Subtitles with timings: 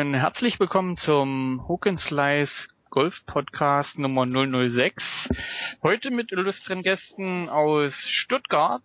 [0.00, 5.28] Freunde, herzlich willkommen zum Hook and Slice Golf Podcast Nummer 006.
[5.82, 8.82] Heute mit illustren Gästen aus Stuttgart,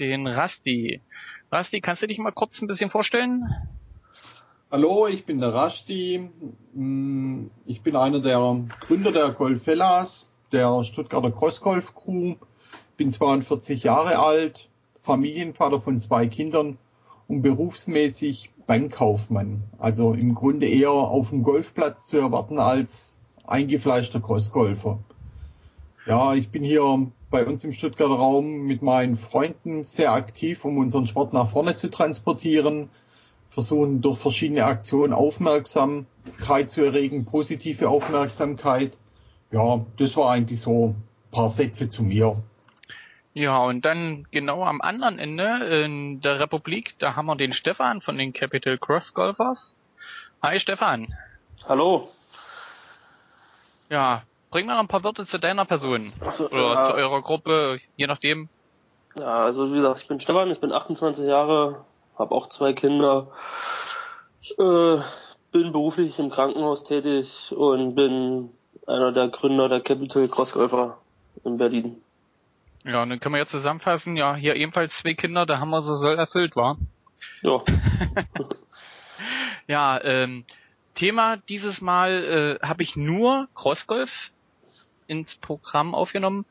[0.00, 1.00] den Rasti.
[1.52, 3.44] Rasti, kannst du dich mal kurz ein bisschen vorstellen?
[4.68, 6.28] Hallo, ich bin der Rasti.
[6.74, 12.34] Mm, ich bin einer der Gründer der Golfellas, der Stuttgarter Crossgolf Crew.
[12.96, 14.68] Bin 42 Jahre alt,
[15.02, 16.78] Familienvater von zwei Kindern
[17.28, 19.62] und berufsmäßig Bankkaufmann.
[19.78, 24.98] Also im Grunde eher auf dem Golfplatz zu erwarten als eingefleischter Crossgolfer.
[26.06, 30.78] Ja, ich bin hier bei uns im Stuttgarter Raum mit meinen Freunden sehr aktiv, um
[30.78, 32.88] unseren Sport nach vorne zu transportieren,
[33.50, 38.96] versuchen durch verschiedene Aktionen Aufmerksamkeit zu erregen, positive Aufmerksamkeit.
[39.50, 42.42] Ja, das war eigentlich so ein paar Sätze zu mir.
[43.34, 48.02] Ja, und dann genau am anderen Ende in der Republik, da haben wir den Stefan
[48.02, 49.78] von den Capital Cross Golfers.
[50.42, 51.14] Hi Stefan.
[51.66, 52.08] Hallo.
[53.88, 56.12] Ja, bring mal noch ein paar Worte zu deiner Person.
[56.30, 56.80] So, Oder ja.
[56.82, 58.50] zu eurer Gruppe, je nachdem.
[59.18, 61.84] Ja, also wie gesagt, ich bin Stefan, ich bin 28 Jahre,
[62.18, 63.28] habe auch zwei Kinder,
[64.58, 64.98] äh,
[65.52, 68.50] bin beruflich im Krankenhaus tätig und bin
[68.86, 70.98] einer der Gründer der Capital Cross Golfer
[71.44, 72.02] in Berlin.
[72.84, 75.82] Ja, und dann können wir jetzt zusammenfassen, ja, hier ebenfalls zwei Kinder, da haben wir
[75.82, 76.78] so soll erfüllt, war.
[77.42, 77.62] Ja.
[79.68, 80.44] ja, ähm,
[80.94, 84.30] Thema dieses Mal äh, habe ich nur Crossgolf
[85.06, 86.44] ins Programm aufgenommen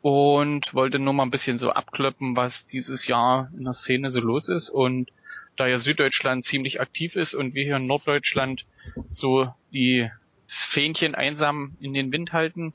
[0.00, 4.20] und wollte nur mal ein bisschen so abklöppen, was dieses Jahr in der Szene so
[4.20, 5.10] los ist und
[5.56, 8.66] da ja Süddeutschland ziemlich aktiv ist und wir hier in Norddeutschland
[9.10, 10.10] so die
[10.46, 12.72] Fähnchen einsam in den Wind halten,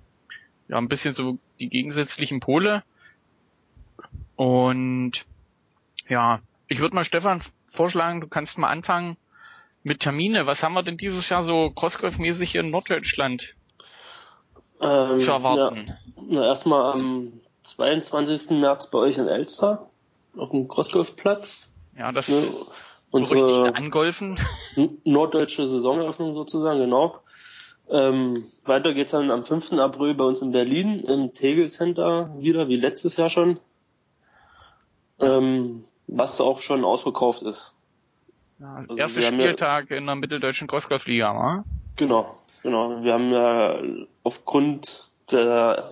[0.68, 2.84] ja, ein bisschen so die gegensätzlichen Pole,
[4.36, 5.26] und
[6.08, 9.18] ja, ich würde mal Stefan vorschlagen, du kannst mal anfangen
[9.84, 10.46] mit Termine.
[10.46, 13.56] Was haben wir denn dieses Jahr so Crossgolf-mäßig hier in Norddeutschland
[14.82, 15.88] ähm, zu erwarten?
[15.88, 15.98] Ja,
[16.28, 17.34] na, erstmal am
[17.64, 18.52] 22.
[18.52, 19.90] März bei euch in Elster
[20.38, 21.70] auf dem Crossgolfplatz.
[21.98, 22.52] Ja, das ne,
[23.12, 24.40] unsere Angolfen.
[25.04, 27.20] Norddeutsche Saisoneröffnung sozusagen, genau.
[27.90, 29.74] Ähm, weiter geht's dann am 5.
[29.74, 33.60] April bei uns in Berlin im Tegel Center wieder, wie letztes Jahr schon
[35.22, 37.74] ähm, was auch schon ausverkauft ist.
[38.60, 41.64] Ja, also erster Spieltag ja, in der mitteldeutschen Crossgolf-Liga, wa?
[41.96, 43.04] Genau, genau.
[43.04, 43.82] Wir haben ja
[44.24, 45.92] aufgrund der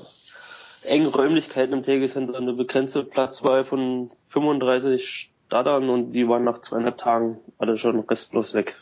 [0.83, 6.97] engen Räumlichkeiten im Tegel eine begrenzte Platzwahl von 35 Startern und die waren nach zweieinhalb
[6.97, 8.75] Tagen alle schon restlos weg.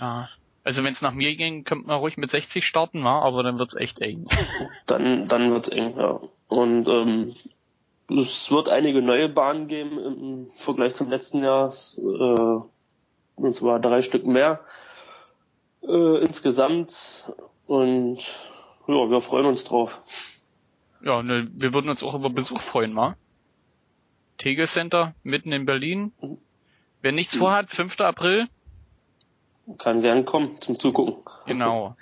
[0.00, 0.28] Ja.
[0.64, 3.20] Also wenn es nach mir ging, könnte man ruhig mit 60 starten, wa?
[3.20, 4.26] aber dann wird's echt eng.
[4.86, 6.20] dann dann wird's eng, ja.
[6.48, 7.34] Und ähm,
[8.18, 11.72] es wird einige neue Bahnen geben im Vergleich zum letzten Jahr.
[11.98, 12.64] Äh,
[13.36, 14.60] und zwar drei Stück mehr
[15.82, 17.24] äh, insgesamt.
[17.66, 18.18] Und
[18.86, 20.00] ja, wir freuen uns drauf.
[21.04, 23.16] Ja, ne, wir würden uns auch über Besuch freuen, wa?
[24.38, 26.12] Tegel Center, mitten in Berlin.
[27.00, 28.00] Wer nichts vorhat, 5.
[28.00, 28.48] April.
[29.78, 31.22] Kann gern kommen zum Zugucken.
[31.46, 31.96] Genau.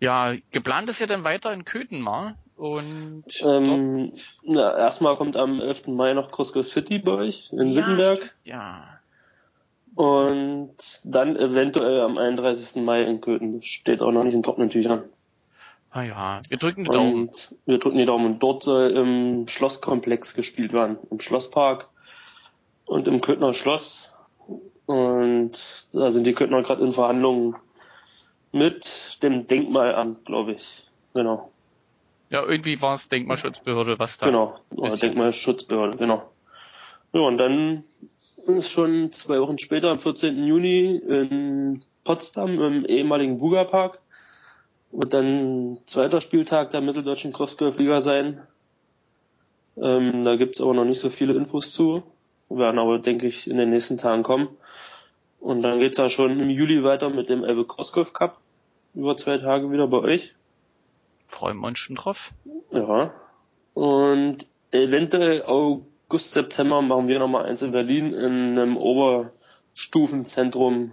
[0.00, 2.34] Ja, geplant ist ja dann weiter in Köthen, wa?
[2.62, 4.12] Und ähm,
[4.44, 5.88] na, erstmal kommt am 11.
[5.88, 8.36] Mai noch Cusco City bei euch in ja, Wittenberg.
[8.44, 9.00] Ja.
[9.96, 12.80] Und dann eventuell am 31.
[12.80, 13.56] Mai in Köthen.
[13.56, 15.06] Das steht auch noch nicht in trockenen Tüchern.
[15.90, 17.28] Ah ja, wir drücken die Daumen.
[17.30, 18.26] Und wir drücken die Daumen.
[18.26, 20.98] Und dort soll im Schlosskomplex gespielt werden.
[21.10, 21.88] Im Schlosspark
[22.84, 24.08] und im Köthner Schloss.
[24.86, 27.56] Und da sind die Köthner gerade in Verhandlungen
[28.52, 30.84] mit dem Denkmalamt, glaube ich.
[31.12, 31.50] Genau.
[32.32, 34.24] Ja, irgendwie war es Denkmalschutzbehörde, was da.
[34.24, 36.30] Genau, oder Denkmalschutzbehörde, genau.
[37.12, 37.84] Ja, und dann
[38.46, 40.42] ist schon zwei Wochen später, am 14.
[40.42, 44.00] Juni, in Potsdam im ehemaligen Buga-Park,
[44.92, 48.40] wird dann zweiter Spieltag der Mitteldeutschen Crossgolf-Liga sein.
[49.76, 52.02] Ähm, da gibt's aber noch nicht so viele Infos zu.
[52.48, 54.48] Werden aber, denke ich, in den nächsten Tagen kommen.
[55.38, 58.38] Und dann geht's ja schon im Juli weiter mit dem Elbe Crossgolf Cup.
[58.94, 60.34] Über zwei Tage wieder bei euch
[61.32, 62.32] freuen wir uns schon drauf.
[62.70, 63.14] Ja.
[63.74, 70.92] Und eventuell August, September machen wir nochmal eins in Berlin in einem Oberstufenzentrum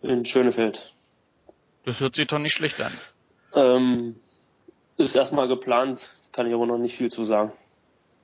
[0.00, 0.94] in Schönefeld.
[1.84, 2.92] Das hört sich doch nicht schlecht an.
[3.54, 4.16] Ähm,
[4.96, 7.52] ist erstmal geplant, kann ich aber noch nicht viel zu sagen.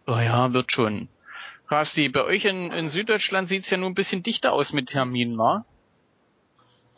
[0.07, 1.09] Oh ja, wird schon.
[1.69, 5.37] Rasti, bei euch in, in Süddeutschland sieht's ja nur ein bisschen dichter aus mit Terminen,
[5.37, 5.67] wa?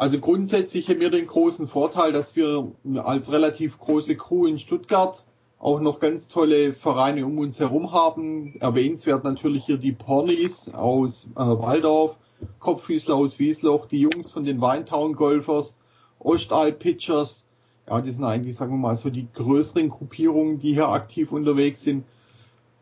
[0.00, 2.72] Also grundsätzlich haben wir den großen Vorteil, dass wir
[3.04, 5.22] als relativ große Crew in Stuttgart
[5.58, 8.54] auch noch ganz tolle Vereine um uns herum haben.
[8.60, 12.16] Erwähnenswert natürlich hier die Pornis aus äh, Waldorf,
[12.60, 15.82] Kopffüßler aus Wiesloch, die Jungs von den Weintown Golfers,
[16.18, 17.44] Ostalb Pitchers.
[17.86, 21.82] Ja, die sind eigentlich, sagen wir mal, so die größeren Gruppierungen, die hier aktiv unterwegs
[21.82, 22.04] sind.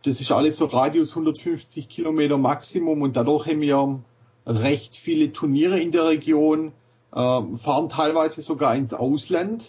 [0.05, 4.05] Das ist alles so Radius 150 Kilometer Maximum und dadurch haben wir
[4.47, 6.71] recht viele Turniere in der Region,
[7.11, 9.65] fahren teilweise sogar ins Ausland.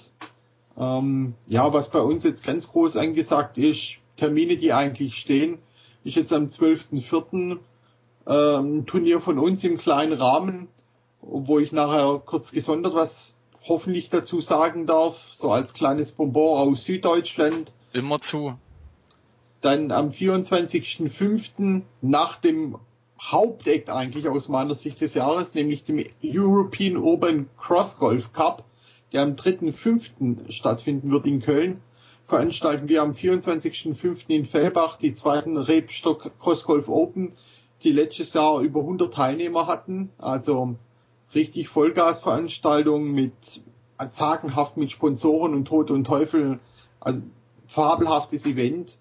[0.78, 5.60] Ähm, ja, was bei uns jetzt ganz groß angesagt ist, Termine, die eigentlich stehen,
[6.04, 7.60] ist jetzt am 12.04.
[8.28, 10.68] Ähm, Turnier von uns im kleinen Rahmen,
[11.22, 13.38] wo ich nachher kurz gesondert was
[13.68, 17.72] hoffentlich dazu sagen darf, so als kleines Bonbon aus Süddeutschland.
[17.94, 18.56] Immer zu.
[19.62, 21.82] Dann am 24.05.
[22.02, 22.78] nach dem
[23.22, 28.64] Hauptakt eigentlich aus meiner Sicht des Jahres, nämlich dem European Urban Cross Golf Cup,
[29.12, 30.50] der am 3.05.
[30.52, 31.82] stattfinden wird in Köln,
[32.28, 34.30] veranstalten wir am 24.05.
[34.30, 37.34] in Fellbach die zweiten Rebstock Cross Golf Open,
[37.84, 40.76] die letztes Jahr über 100 Teilnehmer hatten, also
[41.36, 43.34] richtig Vollgasveranstaltung mit
[44.08, 46.60] sagenhaft mit Sponsoren und Tod und Teufel,
[47.02, 47.22] also
[47.68, 48.98] fabelhaftes Event.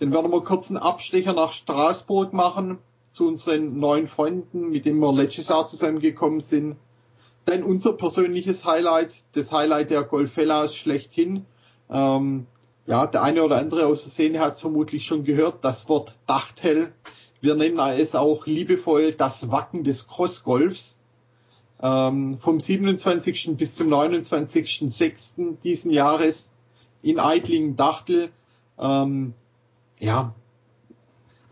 [0.00, 2.78] Dann werden wir kurz einen Abstecher nach Straßburg machen
[3.10, 6.76] zu unseren neuen Freunden, mit denen wir letztes Jahr zusammengekommen sind.
[7.44, 11.44] Dann unser persönliches Highlight, das Highlight der Golfellas schlechthin.
[11.90, 12.46] Ähm,
[12.86, 16.14] ja, der eine oder andere aus der Szene hat es vermutlich schon gehört, das Wort
[16.26, 16.92] Dachtel.
[17.40, 20.98] Wir nennen es auch liebevoll das Wacken des Crossgolfs.
[21.82, 23.56] Ähm, vom 27.
[23.56, 25.56] bis zum 29.06.
[25.62, 26.52] diesen Jahres
[27.02, 28.30] in Eitlingen-Dachtel.
[28.78, 29.34] Ähm,
[29.98, 30.34] ja,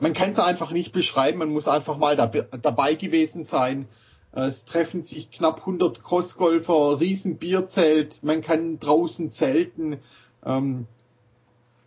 [0.01, 3.89] man kann es einfach nicht beschreiben, man muss einfach mal da, dabei gewesen sein.
[4.33, 9.99] Es treffen sich knapp 100 Crossgolfer, riesen Bierzelt, man kann draußen zelten.
[10.45, 10.87] Ähm,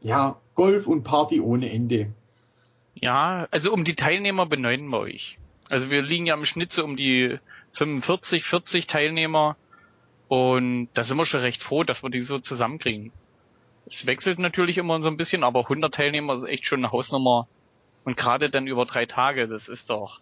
[0.01, 2.11] ja, Golf und Party ohne Ende.
[2.95, 5.37] Ja, also um die Teilnehmer beneiden wir euch.
[5.69, 7.39] Also wir liegen ja im Schnitt so um die
[7.73, 9.55] 45, 40 Teilnehmer
[10.27, 13.11] und da sind wir schon recht froh, dass wir die so zusammenkriegen.
[13.85, 17.47] Es wechselt natürlich immer so ein bisschen, aber 100 Teilnehmer ist echt schon eine Hausnummer,
[18.03, 20.21] und gerade dann über drei Tage, das ist doch.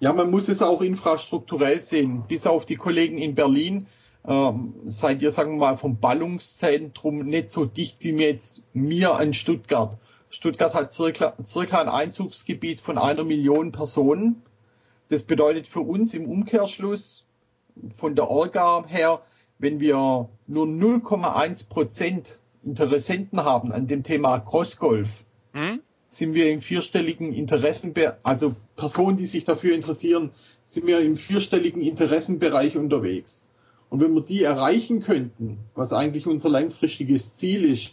[0.00, 2.24] Ja, man muss es auch infrastrukturell sehen.
[2.28, 3.88] Bis auf die Kollegen in Berlin
[4.26, 9.16] ähm, seid ihr, sagen wir mal, vom Ballungszentrum nicht so dicht wie mir jetzt mir
[9.16, 9.98] an Stuttgart.
[10.30, 14.42] Stuttgart hat circa, circa ein Einzugsgebiet von einer Million Personen.
[15.08, 17.24] Das bedeutet für uns im Umkehrschluss
[17.96, 19.22] von der Orga her,
[19.58, 25.80] wenn wir nur 0,1 Prozent Interessenten haben an dem Thema Crossgolf, hm?
[26.08, 30.30] Sind wir im vierstelligen Interessen, also Personen, die sich dafür interessieren,
[30.62, 33.44] sind wir im vierstelligen Interessenbereich unterwegs.
[33.90, 37.92] Und wenn wir die erreichen könnten, was eigentlich unser langfristiges Ziel ist,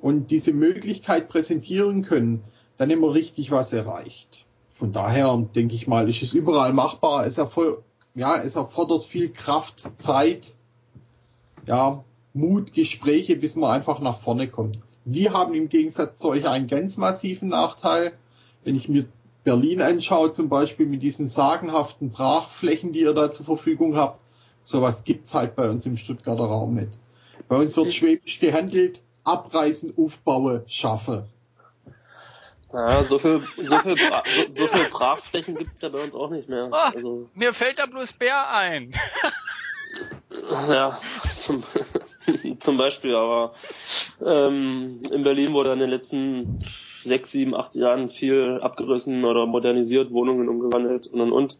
[0.00, 2.44] und diese Möglichkeit präsentieren können,
[2.76, 4.46] dann haben wir richtig was erreicht.
[4.68, 7.26] Von daher denke ich mal, ist es überall machbar.
[7.26, 7.82] Es, erfol
[8.14, 10.54] ja, es erfordert viel Kraft, Zeit,
[11.66, 14.78] ja, Mut, Gespräche, bis man einfach nach vorne kommt.
[15.10, 18.12] Wir haben im Gegensatz zu euch einen ganz massiven Nachteil.
[18.62, 19.06] Wenn ich mir
[19.42, 24.20] Berlin anschaue, zum Beispiel mit diesen sagenhaften Brachflächen, die ihr da zur Verfügung habt,
[24.64, 26.92] sowas gibt's halt bei uns im Stuttgarter Raum nicht.
[27.48, 31.26] Bei uns wird schwäbisch gehandelt, abreißen, aufbauen, schaffe.
[32.70, 36.28] Ja, so viel, so viel, Bra so, so viel Brachflächen gibt's ja bei uns auch
[36.28, 36.68] nicht mehr.
[36.70, 38.94] Oh, also, mir fällt da bloß Bär ein.
[40.68, 40.98] ja,
[41.38, 41.64] zum,
[42.58, 43.54] zum Beispiel, aber
[44.24, 46.60] ähm, in Berlin wurde in den letzten
[47.02, 51.58] sechs, sieben, acht Jahren viel abgerissen oder modernisiert, Wohnungen umgewandelt und und und.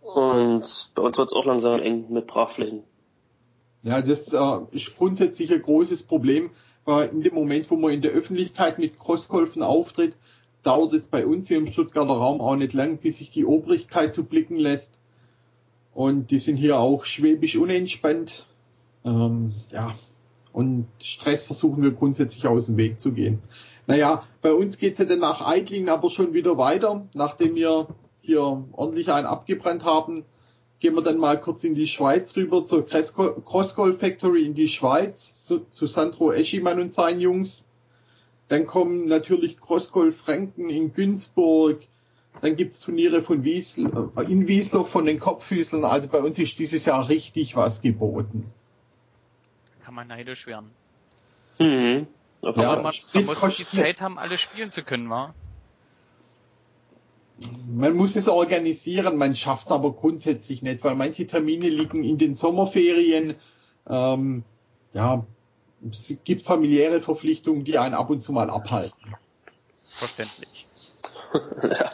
[0.00, 2.84] Und bei uns wird es auch langsam eng mit Brachflächen.
[3.82, 6.50] Ja, das äh, ist grundsätzlich ein großes Problem,
[6.84, 10.14] weil in dem Moment, wo man in der Öffentlichkeit mit Crossgolfen auftritt,
[10.62, 14.14] dauert es bei uns hier im Stuttgarter Raum auch nicht lang, bis sich die Obrigkeit
[14.14, 14.94] zu blicken lässt.
[15.92, 18.46] Und die sind hier auch schwäbisch unentspannt.
[19.04, 19.94] Ähm, ja,
[20.54, 23.42] und Stress versuchen wir grundsätzlich aus dem Weg zu gehen.
[23.86, 27.06] Naja, bei uns geht's ja dann nach Eitlingen aber schon wieder weiter.
[27.12, 27.88] Nachdem wir
[28.22, 30.24] hier ordentlich einen abgebrannt haben,
[30.78, 35.34] gehen wir dann mal kurz in die Schweiz rüber zur Crossgolf Factory in die Schweiz
[35.34, 37.64] zu, Sandro Eschimann und seinen Jungs.
[38.48, 41.80] Dann kommen natürlich Crossgolf Franken in Günzburg.
[42.40, 45.84] Dann gibt's Turniere von Wiesl, äh, in Wiesloch von den Kopffüßlern.
[45.84, 48.52] Also bei uns ist dieses Jahr richtig was geboten
[49.84, 50.70] kann man neidisch werden.
[51.58, 52.06] Mhm.
[52.42, 52.92] Aber ja, man,
[53.26, 55.34] man muss die Zeit haben, alles spielen zu können, wa?
[57.66, 62.16] Man muss es organisieren, man schafft es aber grundsätzlich nicht, weil manche Termine liegen in
[62.16, 63.34] den Sommerferien.
[63.88, 64.44] Ähm,
[64.92, 65.26] ja,
[65.90, 69.14] es gibt familiäre Verpflichtungen, die einen ab und zu mal abhalten.
[69.88, 70.66] Verständlich.
[71.62, 71.92] ja.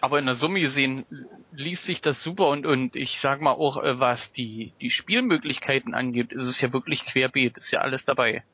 [0.00, 1.04] aber in der Summe gesehen
[1.56, 5.94] liest sich das super und, und ich sag mal auch, äh, was die, die Spielmöglichkeiten
[5.94, 8.44] angeht, ist es ja wirklich querbeet, ist ja alles dabei.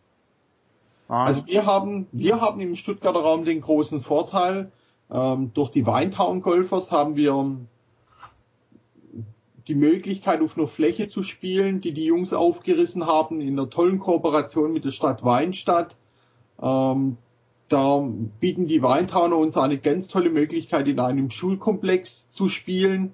[1.09, 1.25] Ja.
[1.25, 4.71] Also wir haben, wir haben im Stuttgarter Raum den großen Vorteil,
[5.11, 7.57] ähm, durch die Weintown Golfers haben wir
[9.67, 13.99] die Möglichkeit, auf einer Fläche zu spielen, die die Jungs aufgerissen haben, in einer tollen
[13.99, 15.97] Kooperation mit der Stadt Weinstadt.
[16.61, 17.17] Ähm,
[17.71, 18.05] da
[18.41, 23.13] bieten die Weintowner uns eine ganz tolle Möglichkeit, in einem Schulkomplex zu spielen.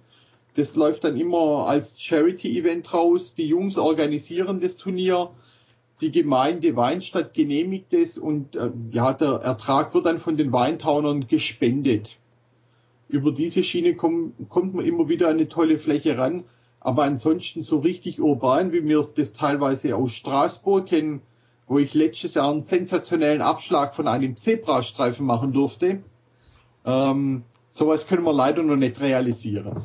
[0.54, 3.34] Das läuft dann immer als Charity-Event raus.
[3.34, 5.30] Die Jungs organisieren das Turnier.
[6.00, 11.26] Die Gemeinde Weinstadt genehmigt es und äh, ja, der Ertrag wird dann von den Weintaunern
[11.26, 12.18] gespendet.
[13.08, 16.44] Über diese Schiene komm, kommt man immer wieder an eine tolle Fläche ran.
[16.80, 21.20] Aber ansonsten so richtig urban, wie wir das teilweise aus Straßburg kennen,
[21.66, 26.02] wo ich letztes Jahr einen sensationellen Abschlag von einem Zebrastreifen machen durfte.
[26.84, 29.84] Ähm, sowas können wir leider noch nicht realisieren.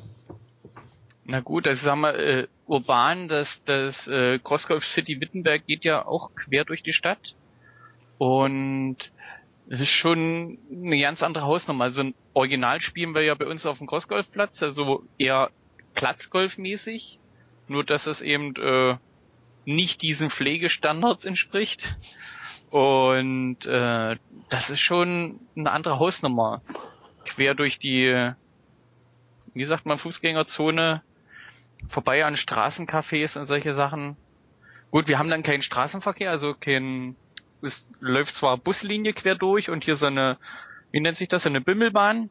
[1.25, 6.05] Na gut, also sagen wir, äh, urban, das, das äh, Crossgolf City Wittenberg geht ja
[6.05, 7.35] auch quer durch die Stadt.
[8.17, 9.11] Und
[9.67, 11.85] es ist schon eine ganz andere Hausnummer.
[11.85, 15.49] Also ein Original spielen wir ja bei uns auf dem Crossgolfplatz, also eher
[15.95, 17.19] Platzgolfmäßig.
[17.67, 18.97] Nur dass es eben äh,
[19.65, 21.97] nicht diesen Pflegestandards entspricht.
[22.69, 24.15] Und äh,
[24.49, 26.61] das ist schon eine andere Hausnummer.
[27.25, 28.31] Quer durch die,
[29.53, 31.03] wie sagt man, Fußgängerzone,
[31.89, 34.15] vorbei an Straßencafés und solche Sachen.
[34.91, 37.15] Gut, wir haben dann keinen Straßenverkehr, also kein,
[37.61, 40.37] es läuft zwar Buslinie quer durch und hier so eine,
[40.91, 42.29] wie nennt sich das, so eine Bimmelbahn,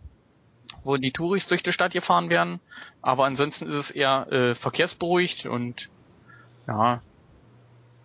[0.84, 2.60] wo die Touris durch die Stadt gefahren werden,
[3.00, 5.88] aber ansonsten ist es eher äh, verkehrsberuhigt und
[6.66, 7.02] ja,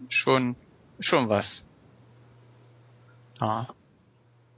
[0.09, 0.55] schon,
[0.99, 1.65] schon was.
[3.39, 3.67] Ja.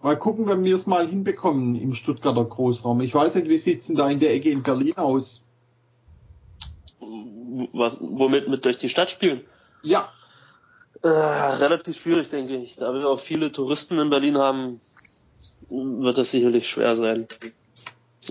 [0.01, 3.01] Mal gucken, wenn wir es mal hinbekommen im Stuttgarter Großraum.
[3.01, 5.43] Ich weiß nicht, wie sieht's denn da in der Ecke in Berlin aus?
[7.73, 9.41] Was, womit mit durch die Stadt spielen?
[9.81, 10.11] Ja.
[11.01, 12.75] Äh, relativ schwierig, denke ich.
[12.75, 14.81] Da wir auch viele Touristen in Berlin haben,
[15.69, 17.27] wird das sicherlich schwer sein.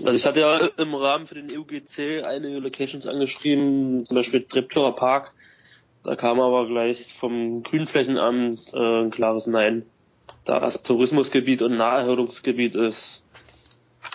[0.03, 4.95] Also ich hatte ja im Rahmen für den EUGC einige Locations angeschrieben, zum Beispiel Treptower
[4.95, 5.33] Park,
[6.03, 9.85] da kam aber gleich vom Grünflächenamt äh, ein klares Nein.
[10.45, 13.23] Da das Tourismusgebiet und Naherholungsgebiet ist,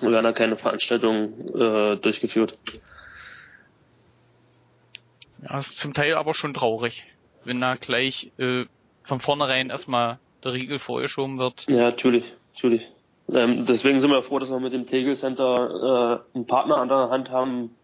[0.01, 2.57] werden da keine Veranstaltungen äh, durchgeführt.
[5.43, 7.05] Ja, ist zum Teil aber schon traurig,
[7.45, 8.65] wenn da gleich äh,
[9.03, 11.67] von vornherein erstmal der Riegel vorgeschoben wird.
[11.69, 12.25] Ja, natürlich,
[12.55, 12.91] natürlich.
[13.33, 16.89] Ähm, deswegen sind wir froh, dass wir mit dem Tegel Center äh, einen Partner an
[16.89, 17.75] der Hand haben,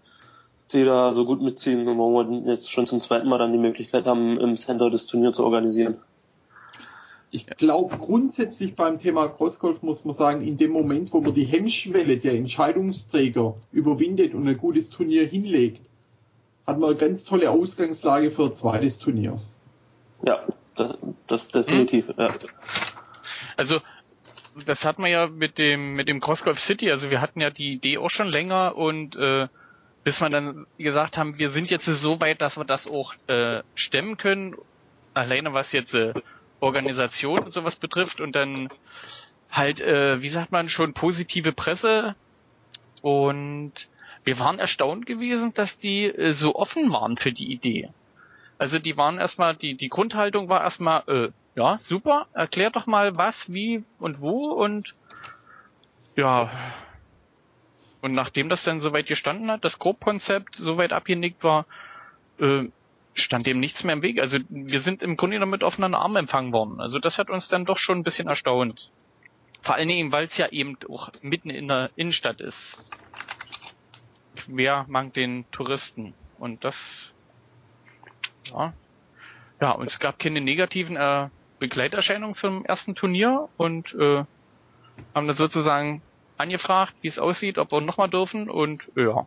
[0.73, 3.59] die da so gut mitziehen und wo wir jetzt schon zum zweiten Mal dann die
[3.59, 5.97] Möglichkeit haben, im Center das Turnier zu organisieren.
[7.31, 11.45] Ich glaube, grundsätzlich beim Thema Crossgolf muss man sagen, in dem Moment, wo man die
[11.45, 15.83] Hemmschwelle der Entscheidungsträger überwindet und ein gutes Turnier hinlegt,
[16.67, 19.41] hat man eine ganz tolle Ausgangslage für ein zweites Turnier.
[20.23, 20.41] Ja,
[20.75, 20.97] das,
[21.27, 22.09] das definitiv.
[22.09, 22.15] Hm.
[22.17, 22.35] Ja.
[23.57, 23.81] Also
[24.67, 26.91] das hat man ja mit dem mit dem Crossgolf City.
[26.91, 29.49] Also wir hatten ja die Idee auch schon länger und äh,
[30.05, 33.63] bis wir dann gesagt haben, wir sind jetzt so weit, dass wir das auch äh,
[33.75, 34.57] stemmen können,
[35.15, 36.15] alleine was jetzt äh,
[36.61, 38.69] Organisation und sowas betrifft und dann
[39.51, 42.15] halt, äh, wie sagt man, schon positive Presse.
[43.03, 43.89] Und
[44.25, 47.91] wir waren erstaunt gewesen, dass die äh, so offen waren für die Idee.
[48.59, 53.17] Also die waren erstmal, die, die Grundhaltung war erstmal, äh, ja, super, erklär doch mal
[53.17, 54.95] was, wie und wo und
[56.17, 56.51] ja,
[58.01, 61.67] und nachdem das dann soweit gestanden hat, das Grobkonzept soweit abgenickt war,
[62.39, 62.69] äh,
[63.15, 64.21] stand dem nichts mehr im Weg.
[64.21, 66.81] Also wir sind im Grunde genommen mit offenen Armen empfangen worden.
[66.81, 68.93] Also das hat uns dann doch schon ein bisschen erstaunt.
[69.63, 72.79] Vor allen Dingen, weil es ja eben auch mitten in der Innenstadt ist.
[74.47, 76.15] Wer mag den Touristen?
[76.39, 77.13] Und das,
[78.45, 78.73] ja,
[79.61, 81.29] ja, und es gab keine negativen äh,
[81.59, 84.25] Begleiterscheinungen zum ersten Turnier und äh,
[85.15, 86.03] haben dann sozusagen
[86.39, 89.27] angefragt, wie es aussieht, ob wir nochmal dürfen und ja.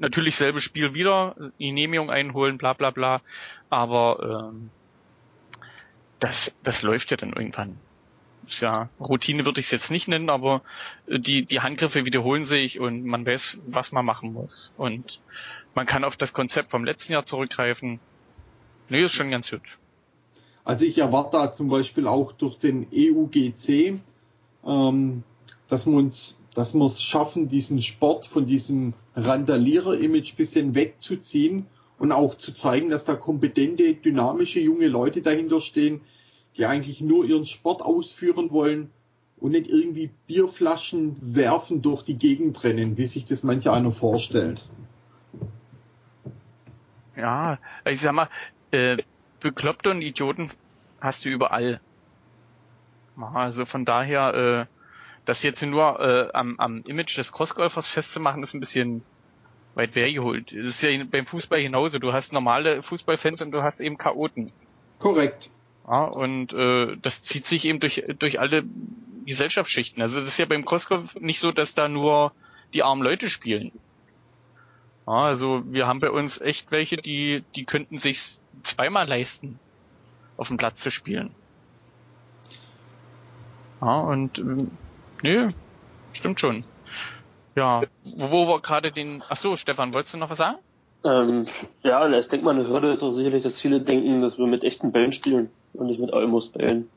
[0.00, 3.20] Natürlich selbe Spiel wieder, die Genehmigung einholen, bla bla bla.
[3.68, 4.70] Aber ähm,
[6.20, 7.78] das, das läuft ja dann irgendwann.
[8.60, 10.62] Ja, Routine würde ich es jetzt nicht nennen, aber
[11.06, 14.72] die, die Handgriffe wiederholen sich und man weiß, was man machen muss.
[14.78, 15.20] Und
[15.74, 18.00] man kann auf das Konzept vom letzten Jahr zurückgreifen.
[18.88, 19.76] Nee, ist schon ganz hübsch.
[20.64, 24.00] Also ich erwarte da zum Beispiel auch durch den EUGC,
[24.66, 25.22] ähm,
[25.68, 31.66] dass wir uns, dass wir es schaffen, diesen Sport von diesem Randalierer-Image bisschen wegzuziehen
[31.98, 36.00] und auch zu zeigen, dass da kompetente, dynamische junge Leute dahinter stehen,
[36.56, 38.90] die eigentlich nur ihren Sport ausführen wollen
[39.36, 44.68] und nicht irgendwie Bierflaschen werfen durch die Gegend rennen, wie sich das manche einer vorstellt.
[47.16, 48.28] Ja, ich sag mal,
[48.70, 48.96] äh,
[49.40, 50.50] Bekloppte und Idioten
[51.00, 51.80] hast du überall.
[53.16, 54.77] Also von daher, äh,
[55.28, 59.02] das jetzt nur äh, am, am Image des Crossgolfers festzumachen, ist ein bisschen
[59.74, 60.52] weit hergeholt.
[60.52, 61.98] Das ist ja beim Fußball genauso.
[61.98, 64.52] Du hast normale Fußballfans und du hast eben Chaoten.
[64.98, 65.50] Korrekt.
[65.86, 68.64] Ja, und äh, das zieht sich eben durch, durch alle
[69.26, 70.00] Gesellschaftsschichten.
[70.00, 72.32] Also das ist ja beim Crossgolf nicht so, dass da nur
[72.72, 73.72] die armen Leute spielen.
[75.06, 79.58] Ja, also wir haben bei uns echt welche, die, die könnten sich zweimal leisten,
[80.38, 81.34] auf dem Platz zu spielen.
[83.82, 84.66] Ja, und äh,
[85.22, 85.50] nö,
[86.12, 86.64] stimmt schon.
[87.56, 89.22] Ja, wo, wir gerade den.
[89.28, 90.58] Ach so, Stefan, wolltest du noch was sagen?
[91.04, 91.46] Ähm,
[91.82, 94.64] ja, ich denke mal, eine Hürde ist auch sicherlich, dass viele denken, dass wir mit
[94.64, 96.88] echten Bällen spielen und nicht mit Almus-Bällen.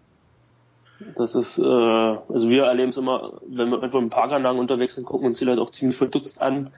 [1.16, 5.06] Das ist, äh, also wir erleben es immer, wenn wir einfach im Parkanlagen unterwegs sind,
[5.06, 6.72] gucken uns die Leute auch ziemlich verdutzt an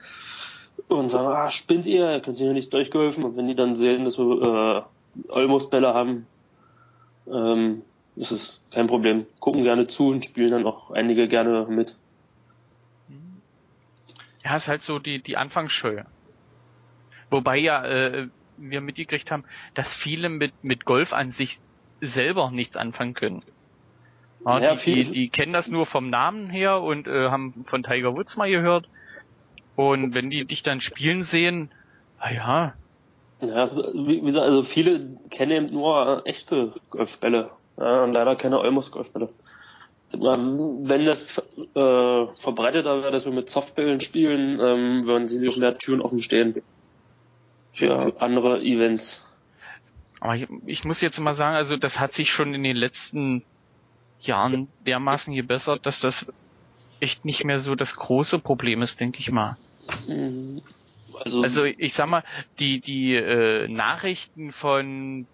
[0.88, 3.24] und sagen, ah, spinnt ihr, könnt ihr nicht durchgeholfen?
[3.24, 4.86] Und wenn die dann sehen, dass wir
[5.28, 6.26] äh, Almus-Bälle haben,
[7.30, 7.82] ähm,
[8.16, 9.26] ist es kein Problem.
[9.40, 11.96] Gucken gerne zu und spielen dann auch einige gerne mit.
[14.44, 16.02] Ja, ist halt so die, die Anfangsscheu.
[17.30, 18.28] Wobei ja äh,
[18.58, 21.60] wir mitgekriegt haben, dass viele mit, mit Golf an sich
[22.00, 23.42] selber nichts anfangen können.
[24.44, 27.82] Ja, ja, die, die, die, kennen das nur vom Namen her und äh, haben von
[27.82, 28.88] Tiger Woods mal gehört.
[29.74, 31.70] Und wenn die dich dann spielen sehen,
[32.20, 32.74] naja.
[33.40, 37.50] Ja, wie gesagt, also viele kennen eben nur echte Golfbälle.
[37.76, 39.26] Ja, und leider keine Olmos Golfbälle.
[40.12, 45.74] Wenn das äh, verbreiteter wäre, dass wir mit Softbällen spielen, ähm, würden sie nicht mehr
[45.74, 46.54] Türen offen stehen.
[47.72, 49.24] Für andere Events.
[50.20, 53.42] Aber ich, ich muss jetzt mal sagen, also das hat sich schon in den letzten
[54.20, 56.26] Jahren dermaßen gebessert, dass das
[57.00, 59.56] echt nicht mehr so das große Problem ist, denke ich mal.
[60.06, 60.62] Mhm.
[61.24, 62.24] Also, also ich sag mal,
[62.58, 65.26] die, die äh, Nachrichten von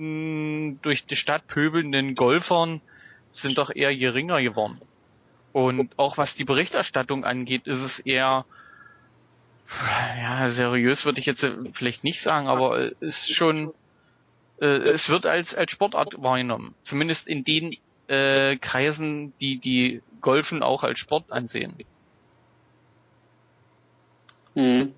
[0.00, 2.80] bekifften, durch die Stadt pöbelnden Golfern
[3.30, 4.80] sind doch eher geringer geworden.
[5.52, 8.44] Und auch was die Berichterstattung angeht, ist es eher,
[10.18, 13.72] ja, seriös würde ich jetzt vielleicht nicht sagen, aber ist schon,
[14.60, 16.74] äh, es wird als, als Sportart wahrgenommen.
[16.82, 17.76] Zumindest in den
[18.08, 21.74] äh, Kreisen, die die Golfen auch als Sport ansehen.
[24.54, 24.94] Mhm.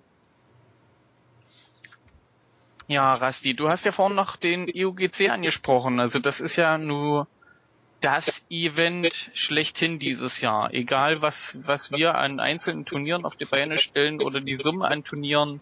[2.88, 6.00] Ja, Rasti, du hast ja vorhin noch den IUGC angesprochen.
[6.00, 7.26] Also das ist ja nur
[8.00, 10.74] das Event schlechthin dieses Jahr.
[10.74, 15.04] Egal was, was wir an einzelnen Turnieren auf die Beine stellen oder die Summe an
[15.04, 15.60] Turnieren.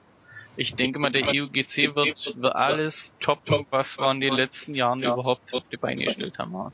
[0.57, 5.03] Ich denke mal, der IUGC wird, wird alles toppen, was wir in den letzten Jahren
[5.03, 6.73] überhaupt auf die Beine gestellt haben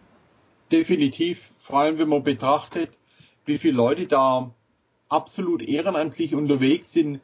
[0.70, 2.98] definitiv, vor allem wenn man betrachtet,
[3.44, 4.54] wie viele Leute da
[5.08, 7.20] absolut ehrenamtlich unterwegs sind,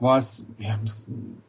[0.00, 0.78] was, ja,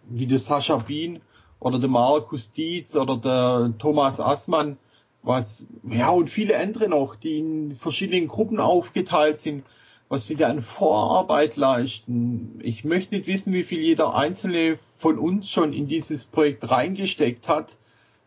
[0.09, 1.21] wie der Sascha Bien
[1.59, 4.77] oder der Markus Dietz oder der Thomas Assmann,
[5.23, 9.63] was, ja, und viele andere noch, die in verschiedenen Gruppen aufgeteilt sind,
[10.09, 12.59] was sie da an Vorarbeit leisten.
[12.61, 17.47] Ich möchte nicht wissen, wie viel jeder einzelne von uns schon in dieses Projekt reingesteckt
[17.47, 17.77] hat,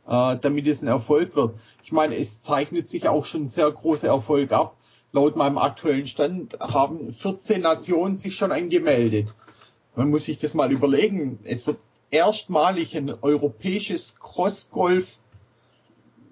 [0.06, 1.56] äh, damit es ein Erfolg wird.
[1.82, 4.76] Ich meine, es zeichnet sich auch schon sehr großer Erfolg ab.
[5.12, 9.34] Laut meinem aktuellen Stand haben 14 Nationen sich schon angemeldet.
[9.96, 11.38] Man muss sich das mal überlegen.
[11.44, 11.78] Es wird
[12.10, 15.18] erstmalig ein europäisches Crossgolf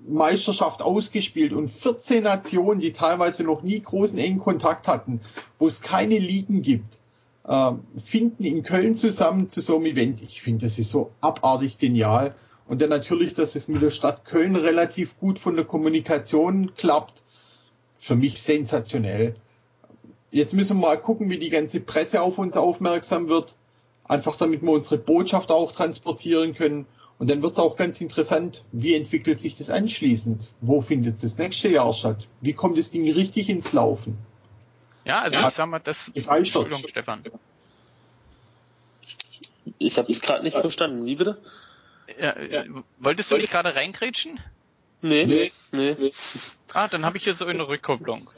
[0.06, 5.20] Meisterschaft ausgespielt und 14 Nationen, die teilweise noch nie großen engen Kontakt hatten,
[5.58, 6.98] wo es keine Ligen gibt,
[7.44, 7.72] äh,
[8.04, 10.22] finden in Köln zusammen zu so einem Event.
[10.22, 12.34] Ich finde, das ist so abartig genial.
[12.66, 17.22] Und dann natürlich, dass es mit der Stadt Köln relativ gut von der Kommunikation klappt.
[17.98, 19.36] Für mich sensationell.
[20.32, 23.54] Jetzt müssen wir mal gucken, wie die ganze Presse auf uns aufmerksam wird.
[24.04, 26.86] Einfach damit wir unsere Botschaft auch transportieren können.
[27.18, 30.48] Und dann wird es auch ganz interessant, wie entwickelt sich das anschließend?
[30.62, 32.26] Wo findet es das nächste Jahr statt?
[32.40, 34.16] Wie kommt das Ding richtig ins Laufen?
[35.04, 37.24] Ja, also ja, ich sag mal, das ist Entschuldigung, Stefan.
[39.78, 41.04] Ich habe es gerade nicht verstanden.
[41.04, 41.38] Wie bitte?
[42.18, 42.64] Ja, ja.
[42.98, 44.40] Wolltest du dich gerade reingrätschen?
[45.02, 45.26] Nee.
[45.26, 45.52] nee.
[45.72, 46.12] nee.
[46.72, 48.30] Ah, dann habe ich jetzt so eine Rückkopplung.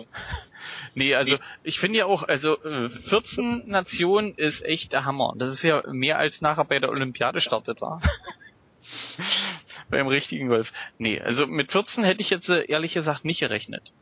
[0.95, 5.35] Nee, also ich finde ja auch, also 14 äh, Nationen ist echt der Hammer.
[5.37, 8.01] Das ist ja mehr als nachher bei der Olympiade startet war.
[9.91, 10.73] Beim richtigen Golf.
[10.99, 13.93] Nee, also mit 14 hätte ich jetzt äh, ehrlich gesagt nicht gerechnet.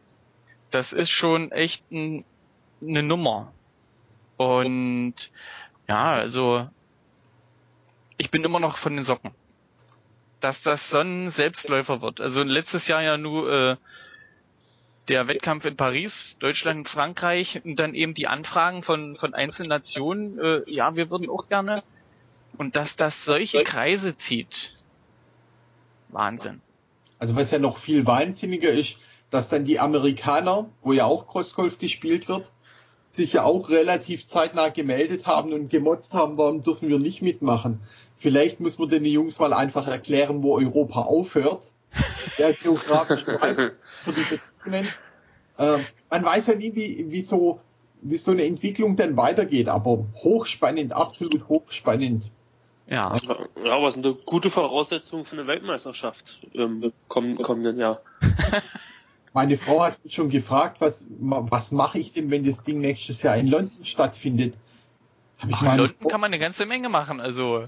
[0.71, 2.25] Das ist schon echt ein,
[2.81, 3.53] eine Nummer.
[4.37, 5.15] Und
[5.89, 6.69] ja, also
[8.17, 9.35] ich bin immer noch von den Socken
[10.43, 12.21] dass das so ein Selbstläufer wird.
[12.21, 13.77] Also letztes Jahr ja nur äh,
[15.09, 20.39] der Wettkampf in Paris, Deutschland, Frankreich und dann eben die Anfragen von, von einzelnen Nationen,
[20.39, 21.83] äh, ja, wir würden auch gerne.
[22.57, 24.75] Und dass das solche Kreise zieht.
[26.11, 26.61] Wahnsinn.
[27.19, 28.99] Also was ja noch viel wahnsinniger ist,
[29.31, 32.53] dass dann die Amerikaner, wo ja auch Crossgolf gespielt wird,
[33.11, 37.81] sich ja auch relativ zeitnah gemeldet haben und gemotzt haben, warum dürfen wir nicht mitmachen.
[38.19, 41.63] Vielleicht muss man den Jungs mal einfach erklären, wo Europa aufhört.
[42.39, 44.41] Der geografisch für die
[45.59, 45.79] Äh,
[46.11, 47.61] man weiß ja nie, wie, wie, so,
[48.01, 52.31] wie so eine Entwicklung dann weitergeht, aber hochspannend, absolut hochspannend.
[52.87, 53.17] Ja.
[53.65, 58.01] Ja, aber es ist eine gute Voraussetzung für eine Weltmeisterschaft im kommenden Jahr.
[59.33, 63.37] Meine Frau hat schon gefragt, was, was mache ich denn, wenn das Ding nächstes Jahr
[63.37, 64.55] in London stattfindet?
[65.39, 67.65] Hab ich Ach, in London kann man eine ganze Menge machen, also.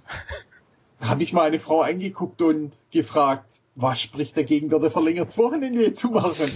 [1.01, 6.09] Habe ich meine Frau angeguckt und gefragt, was spricht dagegen, dort ein verlängertes Wochenende zu
[6.09, 6.51] machen?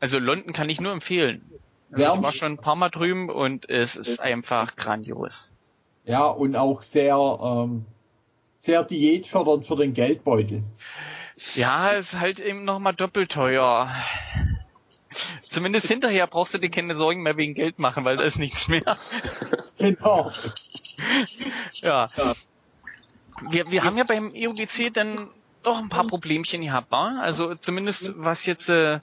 [0.00, 1.48] Also London kann ich nur empfehlen.
[1.92, 5.52] Also ich war schon ein paar Mal drüben und es ist einfach grandios.
[6.04, 7.86] Ja, und auch sehr, ähm,
[8.56, 10.64] sehr diätfördernd für den Geldbeutel.
[11.54, 13.90] Ja, ist halt eben nochmal doppelt teuer.
[15.46, 18.68] Zumindest hinterher brauchst du dir keine Sorgen mehr wegen Geld machen, weil da ist nichts
[18.68, 18.98] mehr.
[19.78, 20.30] Genau.
[21.72, 22.06] ja.
[23.50, 25.28] Wir, wir haben ja beim EUGC dann
[25.62, 27.18] doch ein paar Problemchen gehabt, wa?
[27.20, 29.00] Also zumindest was jetzt äh,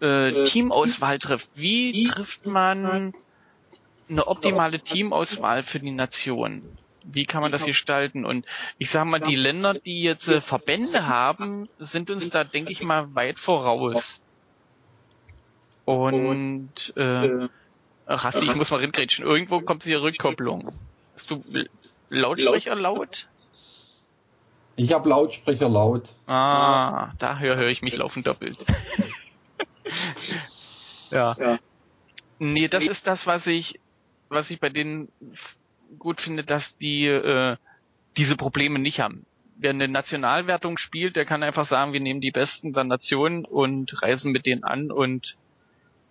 [0.00, 1.48] äh, Teamauswahl trifft.
[1.54, 3.12] Wie trifft man
[4.08, 6.62] eine optimale Teamauswahl für die Nation?
[7.06, 8.24] Wie kann man das gestalten?
[8.24, 8.46] Und
[8.78, 12.82] ich sage mal, die Länder, die jetzt äh, Verbände haben, sind uns da, denke ich
[12.82, 14.22] mal, weit voraus.
[15.84, 17.48] Und äh,
[18.06, 19.26] Rassi, ich muss mal ringrätschen.
[19.26, 20.72] Irgendwo kommt hier Rückkopplung.
[21.12, 21.42] Hast du
[22.14, 23.28] Lautsprecher laut?
[24.76, 26.08] Ich habe Lautsprecher laut.
[26.26, 28.64] Ah, da höre hör ich mich laufen doppelt.
[31.10, 31.36] ja.
[31.38, 31.58] ja.
[32.38, 33.78] Nee, das ist das, was ich,
[34.28, 35.08] was ich bei denen
[35.98, 37.56] gut finde, dass die äh,
[38.16, 39.26] diese Probleme nicht haben.
[39.56, 44.02] Wer eine Nationalwertung spielt, der kann einfach sagen, wir nehmen die Besten der Nation und
[44.02, 45.36] reisen mit denen an und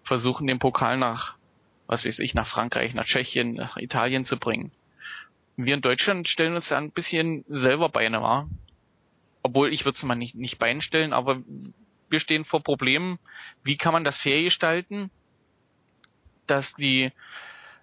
[0.04, 1.36] versuchen den Pokal nach,
[1.88, 4.72] was weiß ich, nach Frankreich, nach Tschechien, nach Italien zu bringen.
[5.56, 8.50] Wir in Deutschland stellen uns da ein bisschen selber Beine wahr.
[9.44, 11.44] Obwohl ich würde es mal nicht, nicht Bein stellen, aber
[12.10, 13.20] wir stehen vor Problemen.
[13.64, 15.12] Wie kann man das fair gestalten?
[16.48, 17.12] Dass die,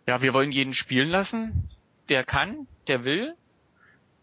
[0.07, 1.69] ja, wir wollen jeden spielen lassen,
[2.09, 3.35] der kann, der will,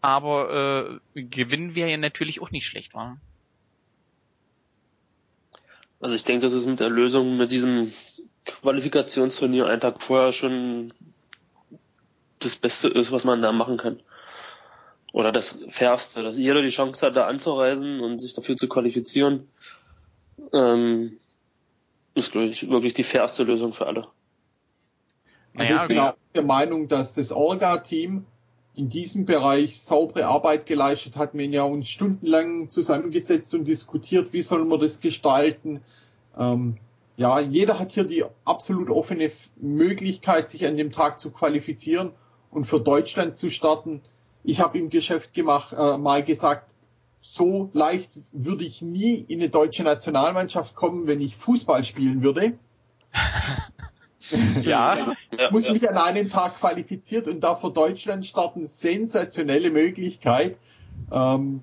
[0.00, 3.18] aber äh, gewinnen wäre ja natürlich auch nicht schlecht, war.
[6.00, 7.92] Also ich denke, dass es mit der Lösung mit diesem
[8.46, 10.92] Qualifikationsturnier einen Tag vorher schon
[12.38, 14.00] das Beste ist, was man da machen kann.
[15.12, 19.48] Oder das Fairste, dass jeder die Chance hat, da anzureisen und sich dafür zu qualifizieren.
[20.52, 21.18] Ähm,
[22.14, 24.08] ist, glaube ich, wirklich die fairste Lösung für alle.
[25.54, 28.26] Also naja, ich bin auch der Meinung, dass das Orga-Team
[28.74, 31.34] in diesem Bereich saubere Arbeit geleistet hat.
[31.34, 35.80] Wir haben ja uns stundenlang zusammengesetzt und diskutiert, wie soll man das gestalten.
[36.38, 36.76] Ähm,
[37.16, 42.12] ja, jeder hat hier die absolut offene Möglichkeit, sich an dem Tag zu qualifizieren
[42.50, 44.02] und für Deutschland zu starten.
[44.44, 46.70] Ich habe im Geschäft gemacht, äh, mal gesagt,
[47.20, 52.54] so leicht würde ich nie in eine deutsche Nationalmannschaft kommen, wenn ich Fußball spielen würde.
[54.62, 55.14] ja.
[55.38, 55.50] ja.
[55.50, 58.68] Muss mich an einem Tag qualifiziert und da für Deutschland starten.
[58.68, 60.56] Sensationelle Möglichkeit.
[61.10, 61.62] Ähm,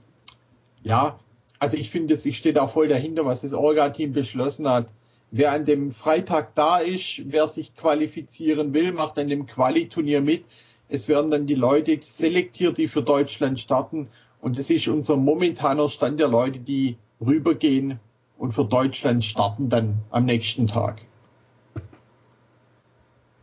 [0.83, 1.19] ja,
[1.59, 4.87] also ich finde, ich stehe da voll dahinter, was das Orga-Team beschlossen hat.
[5.31, 10.45] Wer an dem Freitag da ist, wer sich qualifizieren will, macht an dem Quali-Turnier mit.
[10.87, 14.07] Es werden dann die Leute selektiert, die für Deutschland starten.
[14.41, 17.99] Und das ist unser momentaner Stand der Leute, die rübergehen
[18.37, 21.01] und für Deutschland starten dann am nächsten Tag.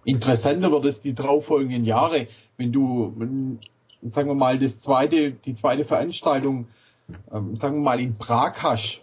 [0.05, 2.27] Interessanter wird es die darauffolgenden Jahre,
[2.57, 3.15] wenn du,
[4.03, 6.67] sagen wir mal, das zweite, die zweite Veranstaltung,
[7.33, 9.01] ähm, sagen wir mal, in Prag hast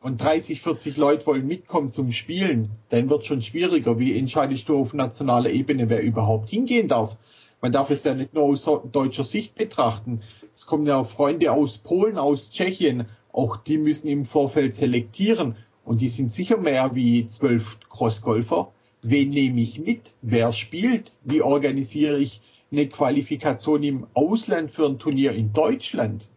[0.00, 3.98] und 30, 40 Leute wollen mitkommen zum Spielen, dann wird schon schwieriger.
[3.98, 7.16] Wie entscheidest du auf nationaler Ebene, wer überhaupt hingehen darf?
[7.60, 10.22] Man darf es ja nicht nur aus deutscher Sicht betrachten.
[10.54, 13.06] Es kommen ja Freunde aus Polen, aus Tschechien.
[13.32, 15.56] Auch die müssen im Vorfeld selektieren.
[15.84, 21.42] Und die sind sicher mehr wie zwölf Crossgolfer wen nehme ich mit, wer spielt, wie
[21.42, 26.28] organisiere ich eine Qualifikation im Ausland für ein Turnier in Deutschland.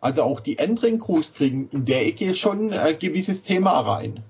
[0.00, 4.22] Also auch die anderen Crews kriegen in der Ecke schon ein gewisses Thema rein.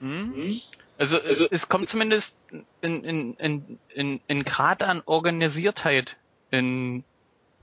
[0.00, 0.60] Mhm.
[0.96, 2.36] Also, also es kommt zumindest
[2.80, 6.16] in, in, in, in, in Grad an Organisiertheit
[6.50, 7.04] in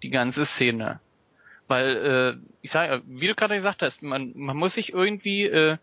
[0.04, 1.00] die ganze Szene.
[1.68, 5.78] Weil, äh, ich sage, wie du gerade gesagt hast, man, man muss sich irgendwie äh,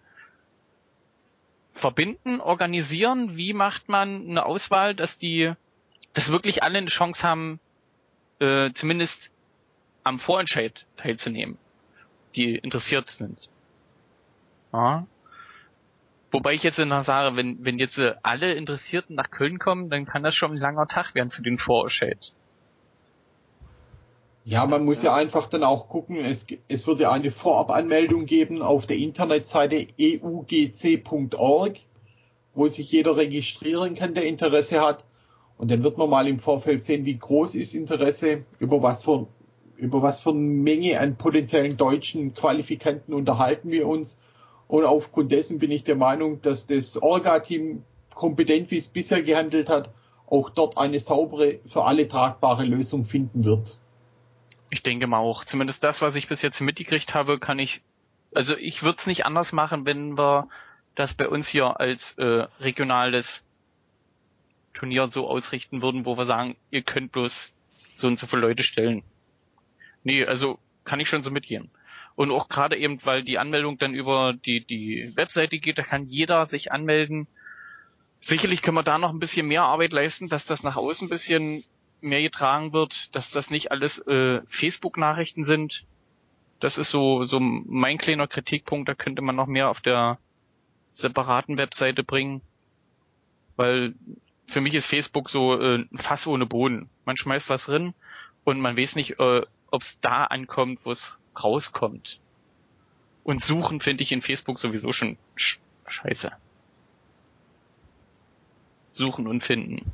[1.73, 3.37] verbinden, organisieren.
[3.37, 5.53] Wie macht man eine Auswahl, dass die,
[6.13, 7.61] dass wirklich alle eine Chance haben,
[8.41, 9.31] äh, zumindest
[10.05, 11.59] am Vorentscheid teilzunehmen,
[12.35, 13.39] die interessiert sind.
[14.73, 15.07] Ja.
[16.31, 20.05] Wobei ich jetzt noch sage, wenn, wenn jetzt äh, alle Interessierten nach Köln kommen, dann
[20.05, 22.33] kann das schon ein langer Tag werden für den Vorentscheid.
[24.45, 28.87] Ja, man muss ja einfach dann auch gucken, es, es wird eine Vorabanmeldung geben auf
[28.87, 31.77] der Internetseite eugc.org,
[32.55, 35.05] wo sich jeder registrieren kann, der Interesse hat.
[35.59, 39.27] Und dann wird man mal im Vorfeld sehen, wie groß ist Interesse, über was für,
[39.77, 44.19] über was für eine Menge an potenziellen deutschen Qualifikanten unterhalten wir uns.
[44.69, 47.83] Und aufgrund dessen bin ich der Meinung, dass das Orga-Team
[48.15, 49.91] kompetent, wie es bisher gehandelt hat,
[50.27, 53.79] auch dort eine saubere, für alle tragbare Lösung finden wird.
[54.71, 55.47] Ich denke mal auch.
[55.47, 57.83] Zumindest das, was ich bis jetzt mitgekriegt habe, kann ich.
[58.35, 60.49] Also ich würde es nicht anders machen, wenn wir
[60.95, 63.43] das bei uns hier als äh, regionales
[64.75, 67.53] Turnier so ausrichten würden, wo wir sagen, ihr könnt bloß
[67.95, 69.03] so und so viele Leute stellen.
[70.05, 71.71] Nee, also kann ich schon so mitgehen.
[72.19, 76.07] Und auch gerade eben, weil die Anmeldung dann über die, die Webseite geht, da kann
[76.07, 77.29] jeder sich anmelden.
[78.19, 81.11] Sicherlich können wir da noch ein bisschen mehr Arbeit leisten, dass das nach außen ein
[81.11, 81.63] bisschen
[82.01, 85.85] mehr getragen wird, dass das nicht alles äh, Facebook-Nachrichten sind.
[86.59, 90.19] Das ist so, so mein kleiner Kritikpunkt, da könnte man noch mehr auf der
[90.95, 92.41] separaten Webseite bringen.
[93.55, 93.95] Weil
[94.49, 96.91] für mich ist Facebook so äh, ein Fass ohne Boden.
[97.05, 97.95] Man schmeißt was drin
[98.43, 102.21] und man weiß nicht, äh, ob es da ankommt, wo es rauskommt.
[103.25, 106.31] Und suchen finde ich in Facebook sowieso schon sch scheiße.
[108.91, 109.91] Suchen und finden.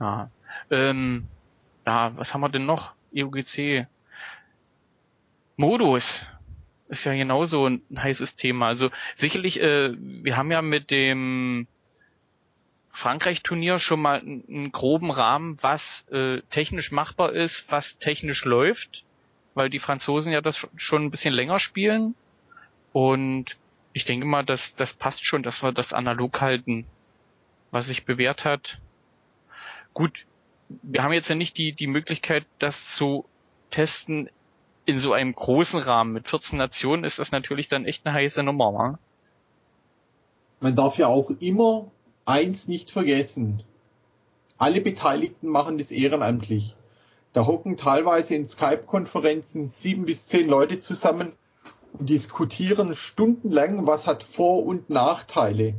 [0.00, 0.30] Ja.
[0.70, 1.26] Ähm,
[1.86, 2.94] ja, was haben wir denn noch?
[3.14, 3.86] EUGC.
[5.56, 6.26] Modus
[6.88, 8.66] ist ja genauso ein heißes Thema.
[8.66, 11.66] Also sicherlich, äh, wir haben ja mit dem
[12.96, 19.04] Frankreich-Turnier schon mal einen groben Rahmen, was äh, technisch machbar ist, was technisch läuft,
[19.54, 22.14] weil die Franzosen ja das schon ein bisschen länger spielen.
[22.92, 23.56] Und
[23.92, 26.86] ich denke mal, dass das passt schon, dass wir das analog halten,
[27.70, 28.78] was sich bewährt hat
[29.96, 30.26] gut,
[30.68, 33.24] wir haben jetzt ja nicht die, die Möglichkeit, das zu
[33.70, 34.28] testen
[34.84, 36.12] in so einem großen Rahmen.
[36.12, 38.98] Mit 14 Nationen ist das natürlich dann echt eine heiße Nummer, wa?
[40.60, 41.90] Man darf ja auch immer
[42.26, 43.62] eins nicht vergessen.
[44.58, 46.74] Alle Beteiligten machen das ehrenamtlich.
[47.32, 51.32] Da hocken teilweise in Skype-Konferenzen sieben bis zehn Leute zusammen
[51.92, 55.74] und diskutieren stundenlang, was hat Vor- und Nachteile.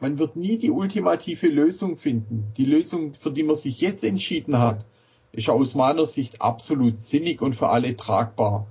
[0.00, 2.52] Man wird nie die ultimative Lösung finden.
[2.56, 4.86] Die Lösung, für die man sich jetzt entschieden hat,
[5.32, 8.66] ist aus meiner Sicht absolut sinnig und für alle tragbar.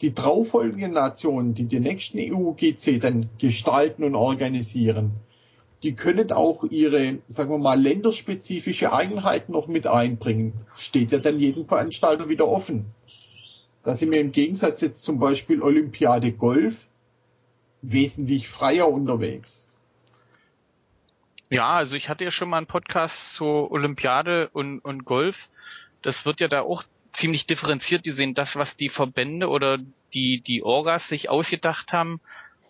[0.00, 5.16] Die darauffolgenden Nationen, die den nächsten EU-GC dann gestalten und organisieren,
[5.82, 10.52] die können auch ihre, sagen wir mal, länderspezifische Eigenheiten noch mit einbringen.
[10.76, 12.86] Steht ja dann jedem Veranstalter wieder offen.
[13.84, 16.88] Da sind wir im Gegensatz jetzt zum Beispiel Olympiade Golf
[17.80, 19.68] wesentlich freier unterwegs.
[21.48, 25.48] Ja, also ich hatte ja schon mal einen Podcast zur Olympiade und, und Golf.
[26.02, 29.78] Das wird ja da auch ziemlich differenziert gesehen, das, was die Verbände oder
[30.12, 32.20] die, die Orgas sich ausgedacht haben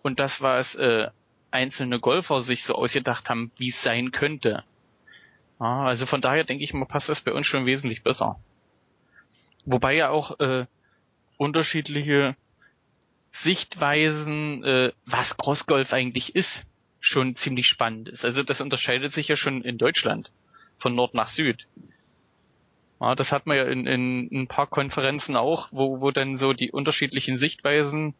[0.01, 1.07] und das, was äh,
[1.51, 4.63] einzelne Golfer sich so ausgedacht haben, wie es sein könnte.
[5.59, 8.39] Ja, also von daher denke ich mal, passt das bei uns schon wesentlich besser.
[9.65, 10.65] Wobei ja auch äh,
[11.37, 12.35] unterschiedliche
[13.31, 16.65] Sichtweisen, äh, was Crossgolf eigentlich ist,
[16.99, 18.25] schon ziemlich spannend ist.
[18.25, 20.31] Also das unterscheidet sich ja schon in Deutschland
[20.77, 21.67] von Nord nach Süd.
[22.99, 26.35] Ja, das hat man ja in, in, in ein paar Konferenzen auch, wo, wo dann
[26.35, 28.13] so die unterschiedlichen Sichtweisen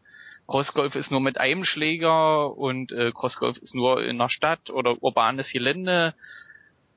[0.50, 5.00] Crossgolf ist nur mit einem Schläger und äh, Crossgolf ist nur in der Stadt oder
[5.00, 6.12] urbanes Gelände.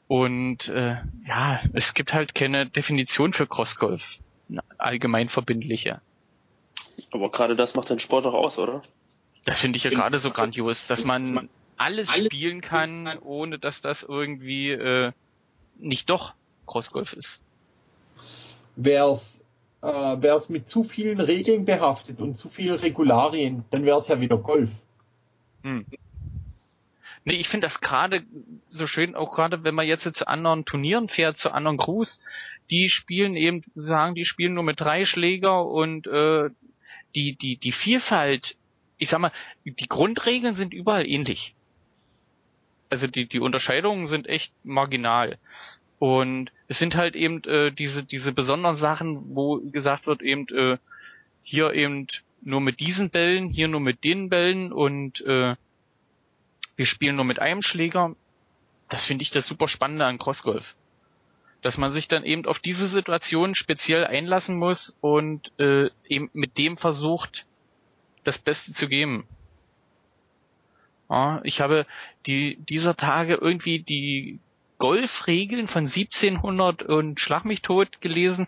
[0.08, 0.96] Und äh,
[1.28, 4.18] ja, es gibt halt keine Definition für Crossgolf,
[4.80, 6.02] allgemein verbindliche.
[7.12, 8.82] Aber gerade das macht den Sport doch aus, oder?
[9.46, 13.82] Das finde ich ja gerade so grandios, dass man alles, alles spielen kann, ohne dass
[13.82, 15.12] das irgendwie äh,
[15.78, 16.34] nicht doch
[16.66, 17.40] Crossgolf ist.
[18.76, 19.43] Wär's
[19.84, 24.20] äh, wär's mit zu vielen Regeln behaftet und zu vielen Regularien, dann wäre es ja
[24.20, 24.72] wieder Golf.
[25.62, 25.86] Hm.
[27.26, 28.24] Nee, ich finde das gerade
[28.66, 32.22] so schön, auch gerade wenn man jetzt zu anderen Turnieren fährt, zu anderen Crews,
[32.70, 36.50] die spielen eben, sagen, die spielen nur mit drei Schläger und äh,
[37.16, 38.58] die, die, die Vielfalt,
[38.98, 39.32] ich sag mal,
[39.64, 41.56] die Grundregeln sind überall ähnlich
[42.94, 45.40] also die, die Unterscheidungen sind echt marginal.
[46.04, 50.78] Und es sind halt eben äh, diese, diese besonderen Sachen, wo gesagt wird eben, äh,
[51.44, 52.08] hier eben
[52.42, 55.56] nur mit diesen Bällen, hier nur mit den Bällen und äh,
[56.76, 58.18] wir spielen nur mit einem Schläger.
[58.90, 60.76] Das finde ich das super Spannende an Crossgolf.
[61.62, 66.58] Dass man sich dann eben auf diese Situation speziell einlassen muss und äh, eben mit
[66.58, 67.46] dem versucht,
[68.26, 69.26] das Beste zu geben.
[71.10, 71.86] Ja, ich habe
[72.26, 74.42] die dieser Tage irgendwie die
[74.84, 78.48] Golfregeln von 1700 und Schlag mich tot gelesen.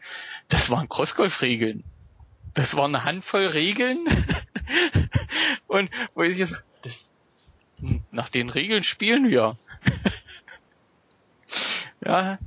[0.50, 1.86] Das waren Crossgolf-Regeln.
[2.54, 4.00] Das war eine Handvoll Regeln.
[5.68, 7.10] und wo ich jetzt, das,
[8.12, 9.58] nach den Regeln spielen wir.
[12.06, 12.38] ja,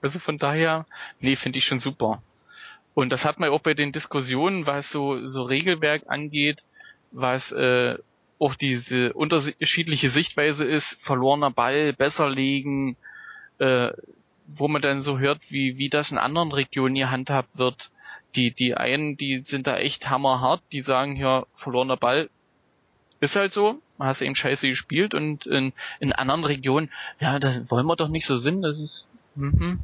[0.00, 0.86] also von daher,
[1.18, 2.22] nee, finde ich schon super.
[2.94, 6.64] Und das hat man auch bei den Diskussionen, was so, so Regelwerk angeht,
[7.10, 7.98] was äh,
[8.38, 12.96] auch diese unterschiedliche Sichtweise ist, verlorener Ball, besser legen,
[13.58, 13.90] äh,
[14.46, 17.90] wo man dann so hört, wie, wie das in anderen Regionen hier handhabt wird.
[18.34, 22.28] Die, die einen, die sind da echt hammerhart, die sagen ja, verlorener Ball
[23.20, 26.90] ist halt so, man hast eben scheiße gespielt und in, in anderen Regionen,
[27.20, 29.80] ja, das wollen wir doch nicht so sind, das ist, mhm.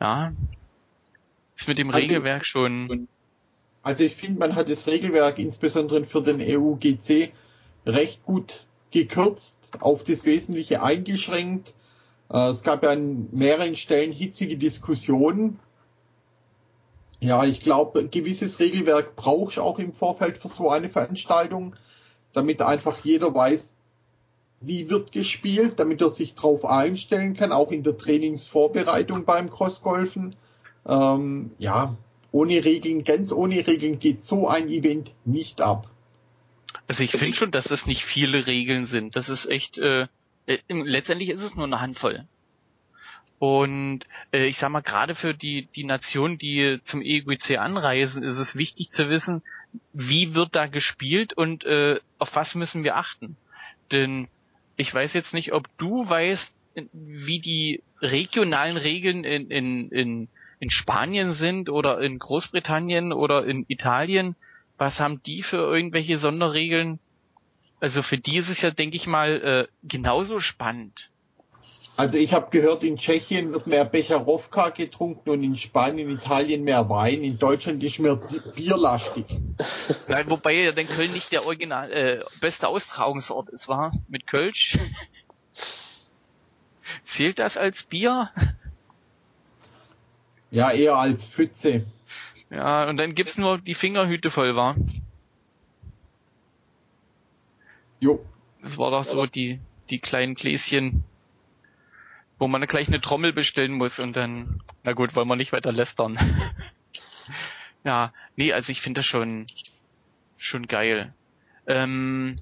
[0.00, 0.32] ja,
[1.56, 3.08] ist mit dem also, Regelwerk schon.
[3.82, 7.32] Also ich finde, man hat das Regelwerk insbesondere für den EUGC
[7.86, 11.72] recht gut gekürzt, auf das Wesentliche eingeschränkt.
[12.30, 15.58] Äh, es gab ja an mehreren Stellen hitzige Diskussionen.
[17.20, 21.74] Ja, ich glaube, gewisses Regelwerk brauchst du auch im Vorfeld für so eine Veranstaltung,
[22.32, 23.74] damit einfach jeder weiß,
[24.60, 30.36] wie wird gespielt, damit er sich darauf einstellen kann, auch in der Trainingsvorbereitung beim Crossgolfen.
[30.86, 31.96] Ähm, ja,
[32.32, 35.88] ohne Regeln, ganz ohne Regeln geht so ein Event nicht ab.
[36.88, 39.16] Also ich finde schon, dass es nicht viele Regeln sind.
[39.16, 40.06] Das ist echt, äh,
[40.46, 42.26] äh, letztendlich ist es nur eine Handvoll.
[43.38, 44.00] Und
[44.32, 48.56] äh, ich sag mal, gerade für die, die Nationen, die zum EGC anreisen, ist es
[48.56, 49.42] wichtig zu wissen,
[49.92, 53.36] wie wird da gespielt und äh, auf was müssen wir achten.
[53.92, 54.28] Denn
[54.76, 56.54] ich weiß jetzt nicht, ob du weißt,
[56.92, 60.28] wie die regionalen Regeln in, in, in,
[60.60, 64.36] in Spanien sind oder in Großbritannien oder in Italien.
[64.78, 66.98] Was haben die für irgendwelche Sonderregeln?
[67.80, 71.10] Also für die ist es ja, denke ich mal, äh, genauso spannend.
[71.96, 76.90] Also ich habe gehört, in Tschechien wird mehr Becherowka getrunken und in Spanien, Italien mehr
[76.90, 77.22] Wein.
[77.22, 78.16] In Deutschland ist mehr
[78.54, 79.24] bierlastig.
[80.06, 84.78] Nein, wobei ja denn Köln nicht der original äh, beste Austragungsort ist, war mit Kölsch.
[87.04, 88.30] Zählt das als Bier?
[90.50, 91.86] Ja, eher als Pfütze.
[92.50, 94.76] Ja, und dann gibt's nur die Fingerhüte voll, war.
[98.00, 98.24] Jo.
[98.62, 101.04] Das war doch so die, die kleinen Gläschen,
[102.38, 105.72] wo man gleich eine Trommel bestellen muss und dann, na gut, wollen wir nicht weiter
[105.72, 106.18] lästern.
[107.84, 109.46] ja, nee, also ich finde das schon,
[110.36, 111.14] schon geil.
[111.66, 112.36] Ähm,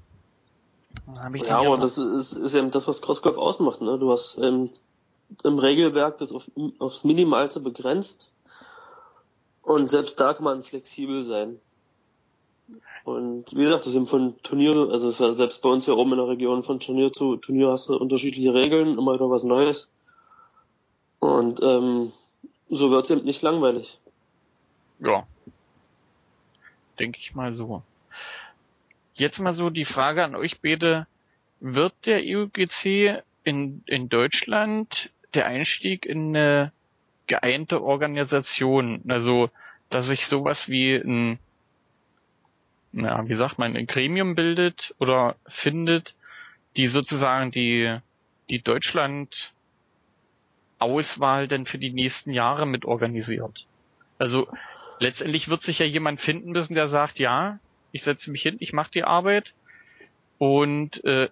[1.34, 3.98] ja, aber das ist, ist eben das, was Crossgolf ausmacht, ne?
[3.98, 4.70] Du hast ähm,
[5.42, 8.30] im Regelwerk das auf, aufs Minimalste begrenzt
[9.62, 11.58] und selbst da kann man flexibel sein.
[13.04, 16.12] Und wie gesagt, das sind von Turnier, also es ist selbst bei uns hier oben
[16.12, 19.88] in der Region von Turnier zu Turnier hast du unterschiedliche Regeln, immer wieder was Neues.
[21.18, 22.12] Und ähm,
[22.70, 23.98] so wird's eben nicht langweilig.
[25.00, 25.26] Ja.
[26.98, 27.82] Denke ich mal so.
[29.14, 31.06] Jetzt mal so die Frage an euch beide.
[31.60, 36.72] Wird der EUGC in, in Deutschland der Einstieg in eine
[37.26, 39.50] geeinte Organisation, also
[39.88, 41.38] dass sich sowas wie ein
[42.94, 46.14] ja, wie sagt man, ein Gremium bildet oder findet,
[46.76, 47.98] die sozusagen die,
[48.50, 49.52] die Deutschland
[50.78, 53.66] Auswahl denn für die nächsten Jahre mit organisiert.
[54.18, 54.48] Also
[55.00, 57.58] letztendlich wird sich ja jemand finden müssen, der sagt, ja,
[57.92, 59.54] ich setze mich hin, ich mache die Arbeit.
[60.38, 61.28] Und äh,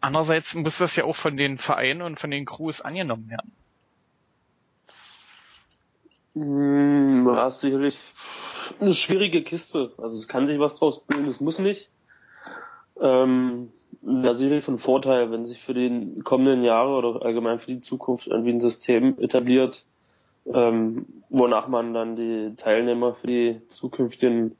[0.00, 3.52] andererseits muss das ja auch von den Vereinen und von den Crews angenommen werden.
[6.34, 7.98] Hm, das ist sicherlich
[8.80, 9.92] eine schwierige Kiste.
[9.98, 11.90] Also es kann sich was draus bilden, es muss nicht.
[13.00, 13.70] Ähm,
[14.02, 18.26] da sicherlich von Vorteil, wenn sich für die kommenden Jahre oder allgemein für die Zukunft
[18.26, 19.84] irgendwie ein System etabliert,
[20.52, 24.56] ähm, wonach man dann die Teilnehmer für die zukünftigen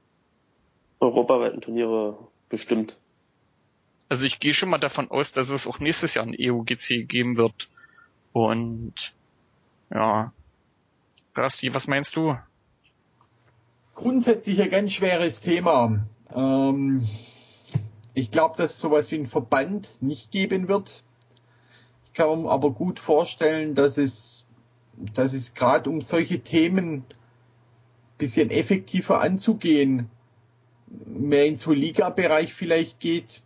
[1.00, 2.96] europaweiten Turniere bestimmt.
[4.08, 7.36] Also ich gehe schon mal davon aus, dass es auch nächstes Jahr ein EUGC geben
[7.36, 7.68] wird.
[8.32, 9.12] Und
[9.92, 10.32] ja.
[11.34, 12.36] Rasti, was meinst du?
[13.94, 16.06] Grundsätzlich ein ganz schweres Thema.
[16.34, 17.06] Ähm,
[18.14, 21.04] ich glaube, dass sowas wie ein Verband nicht geben wird.
[22.06, 24.44] Ich kann mir aber gut vorstellen, dass es
[25.14, 27.04] dass es gerade um solche Themen
[28.18, 30.08] bisschen effektiver anzugehen,
[31.06, 33.42] mehr in so Liga-Bereich vielleicht geht,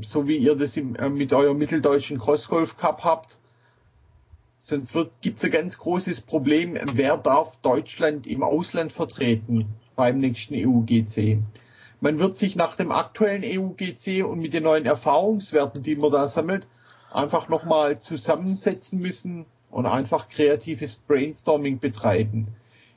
[0.00, 3.38] so wie ihr das im, äh, mit eurem mitteldeutschen Crossgolf Cup habt.
[4.64, 10.54] Sonst gibt es ein ganz großes Problem, wer darf Deutschland im Ausland vertreten beim nächsten
[10.54, 11.38] EUGC.
[12.00, 16.28] Man wird sich nach dem aktuellen EUGC und mit den neuen Erfahrungswerten, die man da
[16.28, 16.68] sammelt,
[17.10, 22.46] einfach nochmal zusammensetzen müssen und einfach kreatives Brainstorming betreiben.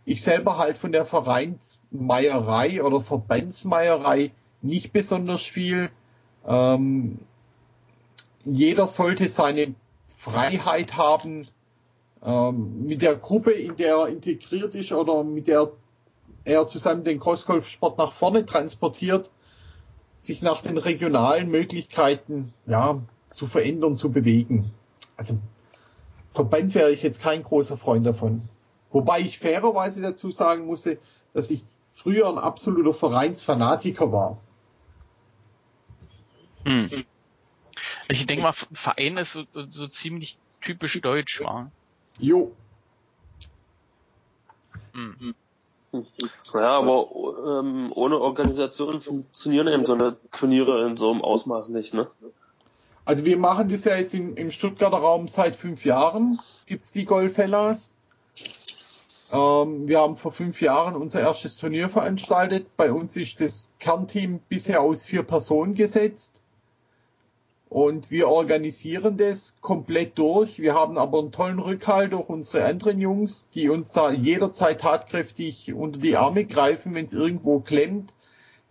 [0.06, 4.30] Ich selber halt von der Vereinsmeierei oder Verbandsmeierei
[4.62, 5.90] nicht besonders viel.
[6.48, 7.18] Ähm,
[8.44, 9.74] jeder sollte seine
[10.08, 11.48] Freiheit haben,
[12.26, 15.72] ähm, mit der Gruppe, in der er integriert ist oder mit der
[16.44, 19.30] er zusammen den Crossgolfsport nach vorne transportiert,
[20.16, 23.02] sich nach den regionalen Möglichkeiten ja,
[23.32, 24.72] zu verändern, zu bewegen.
[25.18, 25.38] Also
[26.34, 28.48] Verband wäre ich jetzt kein großer Freund davon.
[28.92, 31.00] Wobei ich fairerweise dazu sagen musste,
[31.34, 31.64] dass ich
[31.94, 34.38] früher ein absoluter Vereinsfanatiker war.
[36.64, 37.06] Hm.
[38.08, 41.72] Ich denke mal, Verein ist so, so ziemlich typisch deutsch, war.
[42.20, 42.52] Jo.
[44.94, 45.36] Hm.
[46.54, 47.08] Ja, aber
[47.62, 52.08] ähm, ohne Organisation funktionieren eben so eine Turniere in so einem Ausmaß nicht, ne?
[53.06, 57.06] Also wir machen das ja jetzt in, im Stuttgarter Raum seit fünf Jahren, gibt's die
[57.06, 57.94] Golfellas.
[59.32, 62.68] Ähm, wir haben vor fünf Jahren unser erstes Turnier veranstaltet.
[62.78, 66.42] Bei uns ist das Kernteam bisher aus vier Personen gesetzt.
[67.70, 70.60] Und wir organisieren das komplett durch.
[70.60, 75.74] Wir haben aber einen tollen Rückhalt durch unsere anderen Jungs, die uns da jederzeit tatkräftig
[75.74, 78.14] unter die Arme greifen, wenn es irgendwo klemmt.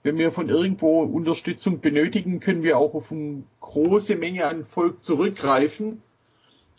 [0.04, 5.02] Wenn wir von irgendwo Unterstützung benötigen, können wir auch auf eine große Menge an Volk
[5.02, 6.02] zurückgreifen.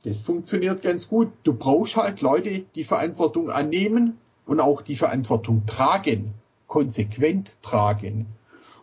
[0.03, 1.29] Das funktioniert ganz gut.
[1.43, 6.35] Du brauchst halt Leute, die Verantwortung annehmen und auch die Verantwortung tragen,
[6.67, 8.27] konsequent tragen.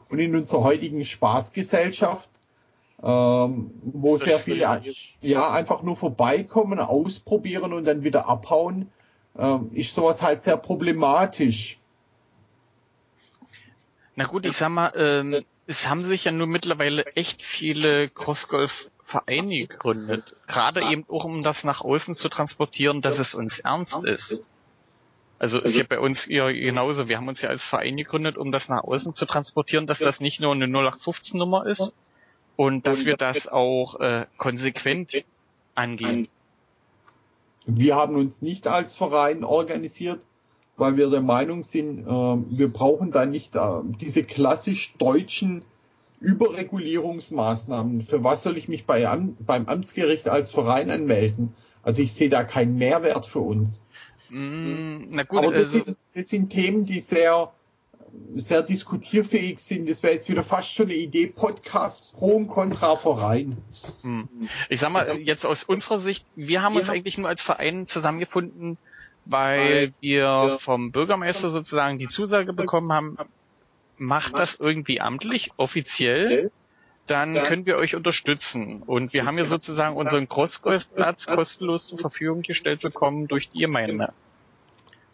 [0.08, 2.28] Und in unserer heutigen Spaßgesellschaft,
[3.02, 4.82] ähm, wo sehr viele
[5.20, 8.90] ja einfach nur vorbeikommen, ausprobieren und dann wieder abhauen,
[9.36, 11.78] ähm, ist sowas halt sehr problematisch.
[14.14, 19.66] Na gut, ich sag mal, ähm, es haben sich ja nur mittlerweile echt viele Crossgolf-Vereine
[19.66, 20.36] gegründet.
[20.46, 24.44] Gerade eben auch, um das nach außen zu transportieren, dass es uns ernst ist.
[25.38, 27.08] Also ist ja bei uns ja genauso.
[27.08, 30.20] Wir haben uns ja als Verein gegründet, um das nach außen zu transportieren, dass das
[30.20, 31.92] nicht nur eine 0815-Nummer ist
[32.56, 35.24] und dass wir das auch äh, konsequent
[35.74, 36.28] angehen.
[37.66, 40.20] Wir haben uns nicht als Verein organisiert,
[40.76, 43.60] weil wir der Meinung sind, äh, wir brauchen da nicht äh,
[44.00, 45.62] diese klassisch deutschen
[46.20, 48.02] Überregulierungsmaßnahmen.
[48.06, 51.54] Für was soll ich mich bei, Am beim Amtsgericht als Verein anmelden?
[51.82, 53.84] Also ich sehe da keinen Mehrwert für uns.
[54.30, 57.52] Mm, na gut, Aber das, also, sind, das sind Themen, die sehr,
[58.36, 59.88] sehr diskutierfähig sind.
[59.88, 63.58] Das wäre jetzt wieder fast schon eine Idee, Podcast pro und contra Verein.
[64.02, 64.28] Hm.
[64.68, 67.42] Ich sag mal, jetzt aus unserer Sicht, wir haben wir uns haben eigentlich nur als
[67.42, 68.78] Verein zusammengefunden,
[69.24, 73.16] weil wir vom Bürgermeister sozusagen die Zusage bekommen haben,
[73.98, 76.50] macht das irgendwie amtlich, offiziell,
[77.06, 78.82] dann können wir euch unterstützen.
[78.82, 84.12] Und wir haben ja sozusagen unseren Crossgolfplatz kostenlos zur Verfügung gestellt bekommen durch die Gemeinde.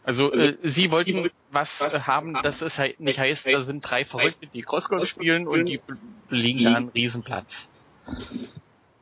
[0.04, 4.46] Also äh, sie wollten was haben, dass es halt nicht heißt, da sind drei Verrückte,
[4.46, 5.80] die Crossgolf spielen und die
[6.28, 7.68] belegen da einen Riesenplatz.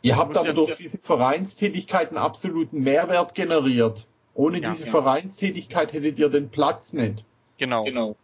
[0.03, 4.07] Ihr habt aber durch diese Vereinstätigkeiten absoluten Mehrwert generiert.
[4.35, 4.91] Ohne ja, diese ja.
[4.91, 7.25] Vereinstätigkeit hättet ihr den Platz nicht.
[7.59, 7.85] Genau.
[7.85, 8.17] genau.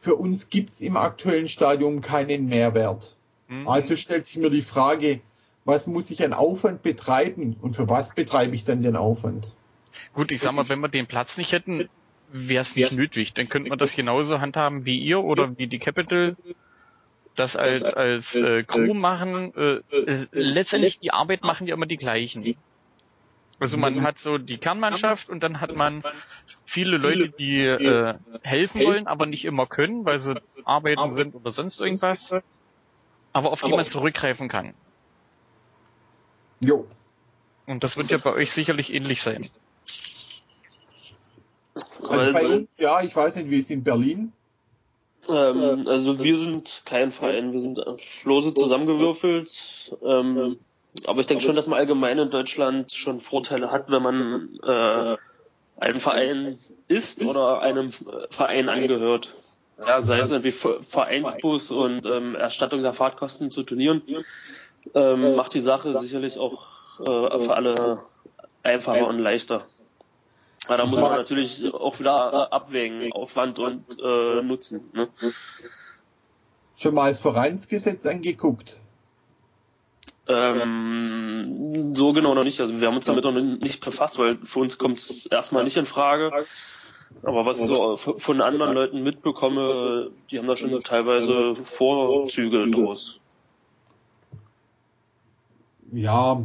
[0.00, 3.16] Für uns gibt's im aktuellen Stadium keinen Mehrwert.
[3.48, 3.68] Mhm.
[3.68, 5.20] Also stellt sich mir die Frage,
[5.64, 9.52] was muss ich an Aufwand betreiben und für was betreibe ich dann den Aufwand?
[10.14, 11.88] Gut, ich sag mal, wenn wir den Platz nicht hätten,
[12.32, 13.34] wäre es nicht nötig.
[13.34, 16.36] Dann könnte man das genauso handhaben wie ihr oder wie die Capital
[17.36, 19.54] das als als äh, Crew machen.
[19.54, 22.56] Äh, letztendlich die Arbeit machen ja immer die gleichen.
[23.58, 26.02] Also man hat so die Kernmannschaft und dann hat man
[26.64, 31.50] viele Leute, die äh, helfen wollen, aber nicht immer können, weil sie arbeiten sind oder
[31.50, 32.34] sonst irgendwas,
[33.34, 34.72] aber auf die man zurückgreifen kann.
[36.60, 36.86] Jo.
[37.66, 39.46] Und das wird ja bei euch sicherlich ähnlich sein.
[42.10, 44.32] Also bei uns, ja, ich weiß nicht, wie es in Berlin.
[45.28, 47.80] Ähm, also wir sind kein Verein, wir sind
[48.24, 49.96] lose zusammengewürfelt.
[50.02, 50.58] Ähm,
[51.06, 55.16] aber ich denke schon, dass man allgemein in Deutschland schon Vorteile hat, wenn man äh,
[55.78, 56.58] ein Verein
[56.88, 57.90] ist oder einem
[58.30, 59.34] Verein angehört.
[59.78, 64.02] Ja, sei es irgendwie Vereinsbus und ähm, Erstattung der Fahrtkosten zu Turnieren,
[64.94, 66.66] ähm, macht die Sache sicherlich auch
[67.00, 68.02] äh, für alle
[68.62, 69.64] einfacher und leichter.
[70.70, 74.80] Ja, da muss man natürlich auch wieder abwägen, Aufwand und äh, Nutzen.
[74.94, 75.08] Ne?
[76.76, 78.76] Schon mal das Vereinsgesetz angeguckt?
[80.28, 82.60] Ähm, so genau noch nicht.
[82.60, 85.76] Also wir haben uns damit noch nicht befasst, weil für uns kommt es erstmal nicht
[85.76, 86.30] in Frage.
[87.24, 93.18] Aber was ich so von anderen Leuten mitbekomme, die haben da schon teilweise Vorzüge draus.
[95.90, 96.40] Ja,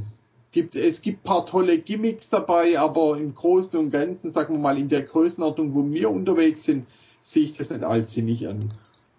[0.56, 4.78] gibt, es gibt paar tolle Gimmicks dabei, aber im Großen und Ganzen, sagen wir mal,
[4.80, 6.88] in der Größenordnung, wo wir unterwegs sind,
[7.22, 8.70] sehe ich das nicht als sinnig an.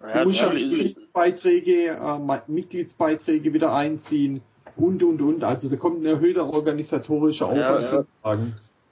[0.00, 4.40] Ja, du musst ja Mitgliedsbeiträge, äh, Mitgliedsbeiträge wieder einziehen
[4.76, 5.44] und, und, und.
[5.44, 8.38] Also da kommt ein erhöhter organisatorischer Aufwand ja, ja.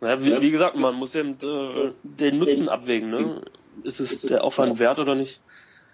[0.02, 3.08] Ja, wie, wie, gesagt, man muss eben äh, den Nutzen abwägen.
[3.08, 3.40] Ne?
[3.84, 5.40] Ist es der Aufwand wert oder nicht?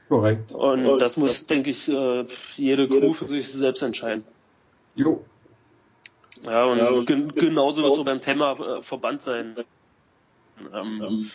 [0.09, 0.51] Korrekt.
[0.51, 2.24] Und das muss, denke ich, äh,
[2.57, 4.24] jede Crew für sich selbst entscheiden.
[4.96, 5.22] Jo.
[6.45, 9.57] Ja, und, ja, und genauso wird es auch beim Thema äh, Verband sein.
[10.72, 11.30] Ähm, ähm,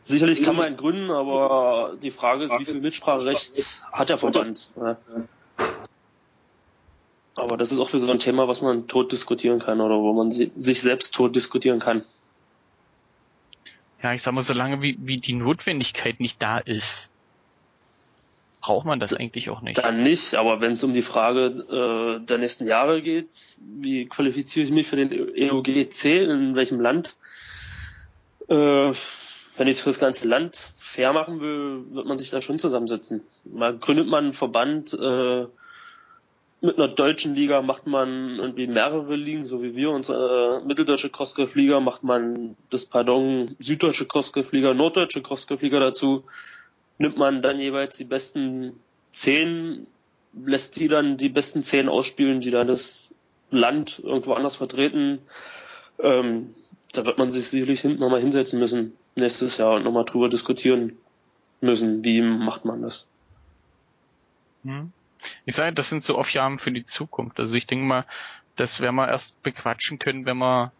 [0.00, 4.70] sicherlich kann man gründen, aber die Frage ist, wie viel Mitspracherecht hat der Verband?
[4.76, 4.96] Ja.
[7.34, 10.14] Aber das ist auch für so ein Thema, was man tot diskutieren kann oder wo
[10.14, 12.02] man sich selbst tot diskutieren kann.
[14.02, 17.10] Ja, ich sag mal, solange wie, wie die Notwendigkeit nicht da ist,
[18.66, 19.78] braucht man das eigentlich auch nicht.
[19.78, 23.28] Dann nicht, aber wenn es um die Frage äh, der nächsten Jahre geht,
[23.60, 27.14] wie qualifiziere ich mich für den EUGC, in welchem Land,
[28.48, 28.54] äh,
[29.56, 32.58] wenn ich es für das ganze Land fair machen will, wird man sich da schon
[32.58, 33.20] zusammensetzen.
[33.44, 35.46] Mal gründet man einen Verband, äh,
[36.60, 41.10] mit einer deutschen Liga macht man irgendwie mehrere Ligen, so wie wir, unsere äh, mitteldeutsche
[41.10, 46.24] Crossgolf-Liga, macht man das Pardon süddeutsche Crossgolf-Liga, norddeutsche Crossgolf-Liga dazu,
[46.98, 48.80] nimmt man dann jeweils die besten
[49.10, 49.86] zehn,
[50.32, 53.14] lässt die dann die besten zehn ausspielen, die dann das
[53.50, 55.20] Land irgendwo anders vertreten.
[55.98, 56.54] Ähm,
[56.92, 60.96] da wird man sich sicherlich hinten nochmal hinsetzen müssen, nächstes Jahr und nochmal drüber diskutieren
[61.60, 63.06] müssen, wie macht man das.
[64.64, 64.92] Hm.
[65.44, 67.40] Ich sage, das sind so Aufgaben für die Zukunft.
[67.40, 68.06] Also ich denke mal,
[68.56, 70.72] das werden wir erst bequatschen können, wenn wir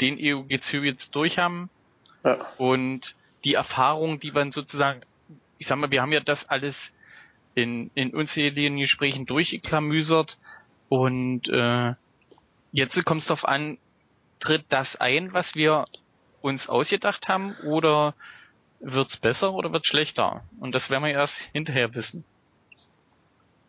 [0.00, 1.70] den EUGC jetzt durch haben.
[2.24, 2.46] Ja.
[2.58, 3.14] Und
[3.44, 5.02] die Erfahrung, die man sozusagen,
[5.58, 6.94] ich sag mal, wir haben ja das alles
[7.54, 10.38] in, in unzähligen Gesprächen durchgeklamüsert
[10.88, 11.94] und äh,
[12.72, 13.78] jetzt kommt es darauf an,
[14.38, 15.86] tritt das ein, was wir
[16.42, 18.14] uns ausgedacht haben, oder
[18.80, 20.42] wird's besser oder wird's schlechter?
[20.60, 22.24] Und das werden wir erst hinterher wissen.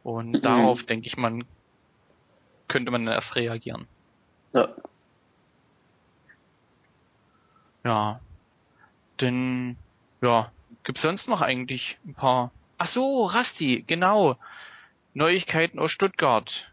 [0.04, 0.42] Und mhm.
[0.42, 1.46] darauf, denke ich, man
[2.68, 3.88] könnte man erst reagieren.
[4.54, 4.70] Ja.
[7.84, 8.20] Ja.
[9.22, 9.78] Denn,
[10.22, 10.52] ja,
[10.84, 12.52] gibt's sonst noch eigentlich ein paar.
[12.78, 14.38] Ach so, Rasti, genau.
[15.14, 16.72] Neuigkeiten aus Stuttgart.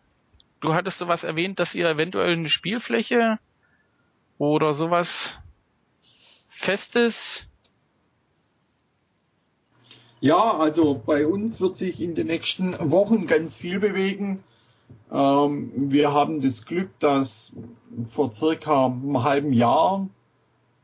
[0.60, 3.38] Du hattest sowas erwähnt, dass ihr eventuell eine Spielfläche
[4.38, 5.38] oder sowas
[6.48, 7.46] Festes
[10.24, 14.42] ja, also bei uns wird sich in den nächsten Wochen ganz viel bewegen.
[15.12, 17.52] Ähm, wir haben das Glück, dass
[18.06, 20.08] vor circa einem halben Jahr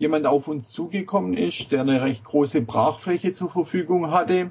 [0.01, 4.51] jemand auf uns zugekommen ist, der eine recht große Brachfläche zur Verfügung hatte.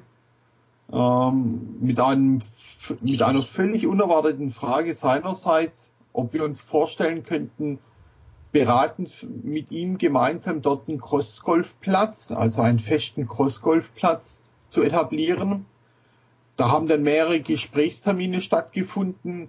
[0.92, 2.40] Ähm, mit, einem,
[3.00, 7.80] mit einer völlig unerwarteten Frage seinerseits, ob wir uns vorstellen könnten,
[8.52, 15.66] beratend mit ihm gemeinsam dort einen Crossgolfplatz, also einen festen Crossgolfplatz zu etablieren.
[16.54, 19.48] Da haben dann mehrere Gesprächstermine stattgefunden,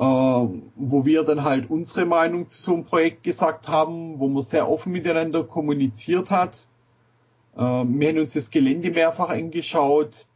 [0.00, 4.70] wo wir dann halt unsere Meinung zu so einem Projekt gesagt haben, wo man sehr
[4.70, 6.66] offen miteinander kommuniziert hat.
[7.56, 10.26] Äh, wir haben uns das Gelände mehrfach angeschaut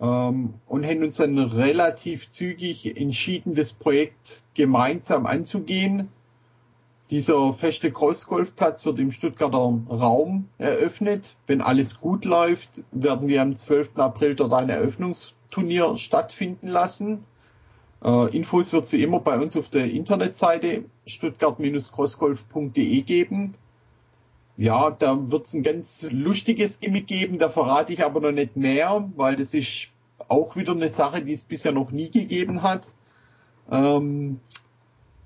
[0.00, 6.08] ähm, und haben uns dann relativ zügig entschieden, das Projekt gemeinsam anzugehen.
[7.10, 9.58] Dieser feste Crossgolfplatz wird im Stuttgarter
[9.90, 11.36] Raum eröffnet.
[11.46, 13.96] Wenn alles gut läuft, werden wir am 12.
[13.96, 17.24] April dort ein Eröffnungsturnier stattfinden lassen.
[18.02, 23.54] Äh, Infos wird es wie immer bei uns auf der Internetseite stuttgart-crossgolf.de geben.
[24.56, 28.56] Ja, da wird es ein ganz lustiges Gimmick geben, da verrate ich aber noch nicht
[28.56, 29.88] mehr, weil das ist
[30.26, 32.88] auch wieder eine Sache, die es bisher noch nie gegeben hat.
[33.70, 34.40] Ähm,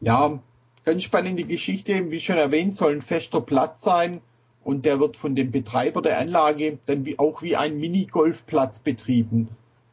[0.01, 0.41] ja,
[0.85, 4.21] Ganz spannende Geschichte, wie schon erwähnt, soll ein fester Platz sein
[4.65, 9.49] und der wird von dem Betreiber der Anlage dann wie, auch wie ein Minigolfplatz betrieben.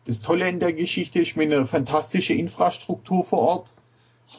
[0.09, 3.73] Das Tolle in der Geschichte ist mit einer fantastischen Infrastruktur vor Ort.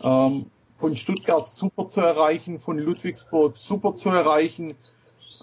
[0.03, 0.47] Ähm,
[0.81, 4.75] von Stuttgart super zu erreichen, von Ludwigsburg super zu erreichen.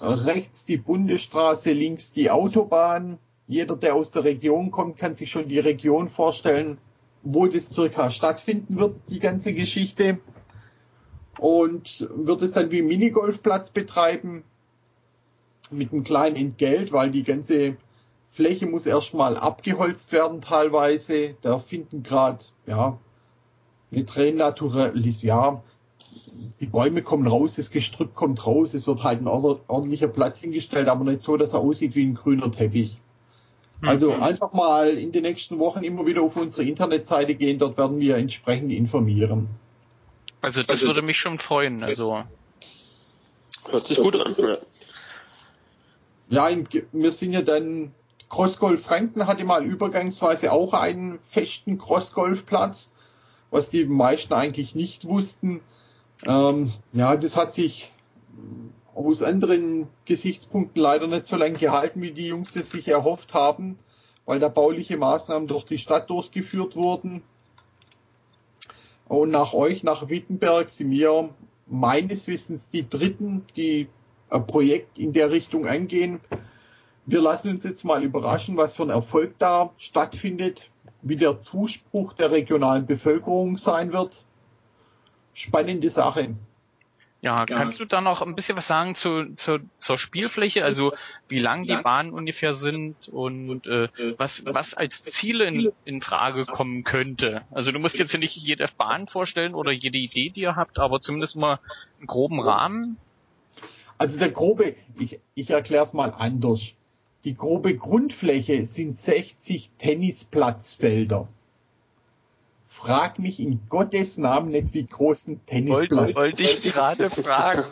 [0.02, 3.20] Äh, rechts die Bundesstraße, links die Autobahn.
[3.48, 6.78] Jeder, der aus der Region kommt, kann sich schon die Region vorstellen,
[7.24, 10.20] wo das circa stattfinden wird, die ganze Geschichte.
[11.40, 14.44] und wird es dann wie Minigolfplatz betreiben
[15.72, 17.78] mit einem kleinen Entgelt, weil die ganze
[18.32, 21.36] Fläche muss erstmal abgeholzt werden teilweise.
[21.42, 22.98] Da finden gerade, ja,
[23.92, 25.64] eine Renaturalisierung, ja,
[26.60, 30.88] die Bäume kommen raus, das Gestrüpp kommt raus, es wird halt ein ordentlicher Platz hingestellt,
[30.88, 32.98] aber nicht so, dass er aussieht wie ein grüner Teppich.
[33.82, 34.24] Also mhm.
[34.24, 38.18] einfach mal in den nächsten Wochen immer wieder auf unsere Internetseite gehen, dort werden wir
[38.18, 39.50] entsprechend informieren.
[40.42, 42.24] Also das also, würde mich schon freuen, also.
[43.70, 44.36] Hört sich gut an.
[46.30, 46.50] Ja,
[46.92, 47.94] wir sind ja dann,
[48.30, 52.92] Crossgolf Franken hatte mal übergangsweise auch einen festen Crossgolfplatz,
[53.52, 55.62] was die meisten eigentlich nicht wussten.
[56.26, 57.92] Ähm, ja, das hat sich
[58.94, 63.78] aus anderen Gesichtspunkten leider nicht so lange gehalten, wie die Jungs es sich erhofft haben,
[64.26, 67.22] weil da bauliche Maßnahmen durch die Stadt durchgeführt wurden.
[69.08, 71.30] Und nach euch, nach Wittenberg, sind wir
[71.68, 73.88] meines Wissens die Dritten, die
[74.30, 76.20] ein Projekt in der Richtung angehen.
[77.08, 80.70] Wir lassen uns jetzt mal überraschen, was für ein Erfolg da stattfindet,
[81.02, 84.24] wie der Zuspruch der regionalen Bevölkerung sein wird
[85.38, 86.36] spannende Sache.
[87.22, 90.64] Ja, kannst du da noch ein bisschen was sagen zu, zu, zur Spielfläche?
[90.64, 90.94] Also
[91.28, 96.46] wie lang die Bahnen ungefähr sind und äh, was, was als Ziele in, in Frage
[96.46, 97.42] kommen könnte?
[97.52, 100.80] Also du musst jetzt hier nicht jede Bahn vorstellen oder jede Idee, die ihr habt,
[100.80, 101.60] aber zumindest mal
[101.98, 102.98] einen groben Rahmen.
[103.98, 106.74] Also der grobe, ich, ich erkläre es mal anders.
[107.24, 111.28] Die grobe Grundfläche sind 60 Tennisplatzfelder
[112.78, 117.64] frag mich in Gottes Namen nicht, wie groß ein Tennisplatz Wollte wollt ich gerade fragen.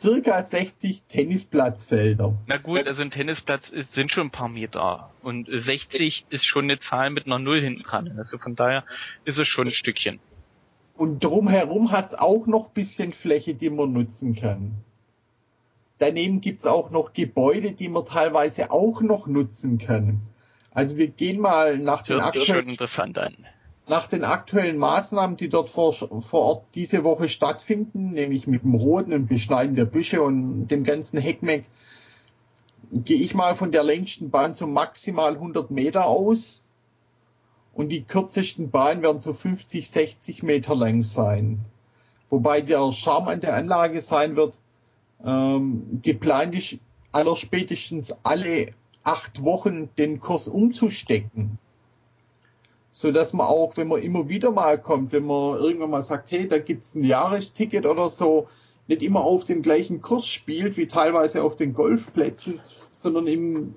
[0.00, 2.34] Circa 60 Tennisplatzfelder.
[2.46, 5.10] Na gut, also ein Tennisplatz sind schon ein paar Meter.
[5.22, 8.12] Und 60 ist schon eine Zahl mit einer Null hinten dran.
[8.16, 8.84] Also von daher
[9.24, 10.18] ist es schon ein Stückchen.
[10.94, 14.74] Und drumherum hat's auch noch bisschen Fläche, die man nutzen kann.
[16.02, 20.20] Daneben gibt's auch noch Gebäude, die man teilweise auch noch nutzen kann.
[20.72, 22.76] Also wir gehen mal nach den, aktuellen,
[23.86, 28.74] nach den aktuellen Maßnahmen, die dort vor, vor Ort diese Woche stattfinden, nämlich mit dem
[28.74, 31.66] Roten und Beschneiden der Büsche und dem ganzen Heckmeck,
[32.90, 36.64] gehe ich mal von der längsten Bahn so maximal 100 Meter aus.
[37.74, 41.60] Und die kürzesten Bahnen werden so 50, 60 Meter lang sein.
[42.28, 44.54] Wobei der Charme an der Anlage sein wird,
[45.24, 46.78] ähm, geplant ist,
[47.12, 48.72] aller spätestens alle
[49.04, 51.58] acht Wochen den Kurs umzustecken.
[52.92, 56.30] So dass man auch, wenn man immer wieder mal kommt, wenn man irgendwann mal sagt,
[56.30, 58.48] hey, da gibt's ein Jahresticket oder so,
[58.86, 62.60] nicht immer auf dem gleichen Kurs spielt, wie teilweise auf den Golfplätzen,
[63.02, 63.74] sondern im,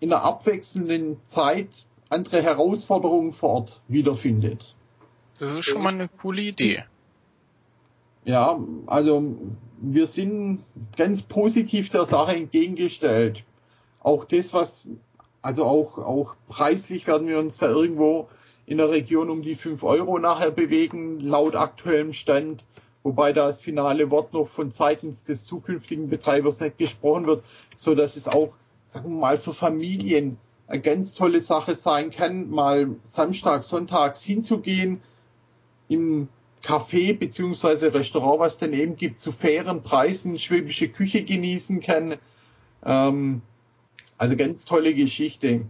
[0.00, 1.68] in einer abwechselnden Zeit
[2.08, 4.74] andere Herausforderungen vor Ort wiederfindet.
[5.38, 6.84] Das ist schon mal eine coole Idee.
[8.24, 9.36] Ja, also
[9.80, 10.64] wir sind
[10.96, 13.44] ganz positiv der Sache entgegengestellt.
[14.00, 14.86] Auch das, was,
[15.42, 18.28] also auch, auch preislich werden wir uns da irgendwo
[18.66, 22.64] in der Region um die 5 Euro nachher bewegen, laut aktuellem Stand,
[23.02, 27.44] wobei da das finale Wort noch von seitens des zukünftigen Betreibers nicht gesprochen wird,
[27.76, 28.54] so dass es auch,
[28.88, 35.02] sagen wir mal, für Familien eine ganz tolle Sache sein kann, mal Samstag, Sonntags hinzugehen,
[35.88, 36.28] im
[36.64, 42.16] Café beziehungsweise Restaurant, was daneben gibt, zu fairen Preisen schwäbische Küche genießen kann.
[42.84, 43.42] Ähm,
[44.16, 45.66] also ganz tolle Geschichte.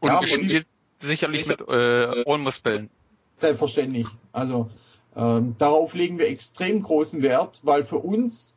[0.00, 0.66] Und ja, gespielt
[0.98, 2.90] sicherlich mit äh, Ohrmuskeln.
[3.34, 4.06] Selbstverständlich.
[4.32, 4.70] Also
[5.16, 8.54] ähm, darauf legen wir extrem großen Wert, weil für uns,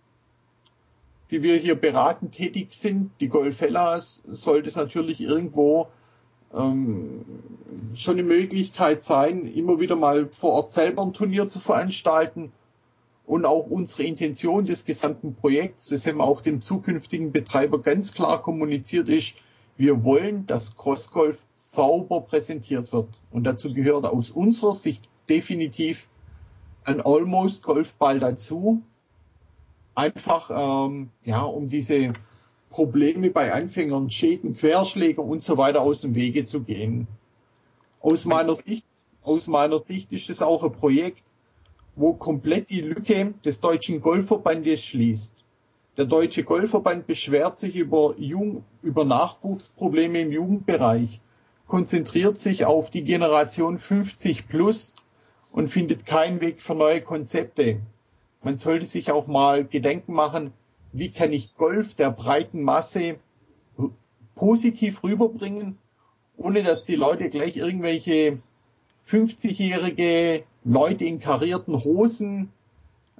[1.32, 5.88] die wir hier beraten tätig sind, die Golfellas, sollte es natürlich irgendwo
[6.54, 7.26] ähm,
[7.93, 12.51] schon eine Möglichkeit sein, immer wieder mal vor Ort selber ein Turnier zu veranstalten
[13.26, 18.14] und auch unsere Intention des gesamten Projekts, das haben wir auch dem zukünftigen Betreiber ganz
[18.14, 19.36] klar kommuniziert, ist,
[19.78, 23.08] wir wollen, dass Crossgolf sauber präsentiert wird.
[23.32, 26.08] Und dazu gehört aus unserer Sicht definitiv
[26.84, 28.84] ein Almost Golfball dazu.
[29.95, 32.14] Einfach, ähm, ja, um diese
[32.74, 37.07] Probleme bei Anfängern, Schäden, Querschläger und so weiter aus dem Wege zu gehen.
[38.01, 38.84] Aus meiner Sicht,
[39.21, 41.21] aus meiner Sicht ist es auch ein Projekt,
[41.95, 45.36] wo komplett die Lücke des deutschen Golfverbandes schließt.
[45.97, 51.21] Der deutsche Golfverband beschwert sich über, Jugend, über Nachwuchsprobleme im Jugendbereich,
[51.67, 54.95] konzentriert sich auf die Generation 50 plus
[55.51, 57.80] und findet keinen Weg für neue Konzepte.
[58.41, 60.51] Man sollte sich auch mal Gedenken machen,
[60.94, 63.18] wie kann ich Golf der breiten Masse
[64.36, 65.78] positiv rüberbringen,
[66.38, 68.39] ohne dass die Leute gleich irgendwelche
[69.08, 72.52] 50-jährige Leute in karierten Hosen.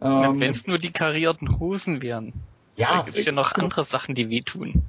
[0.02, 2.34] Ähm, Wenn es nur die karierten Hosen wären.
[2.76, 4.84] Ja, da gibt's ja noch andere Sachen, die wehtun.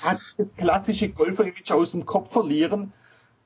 [0.00, 2.92] Hat das klassische Golfer-Image aus dem Kopf verlieren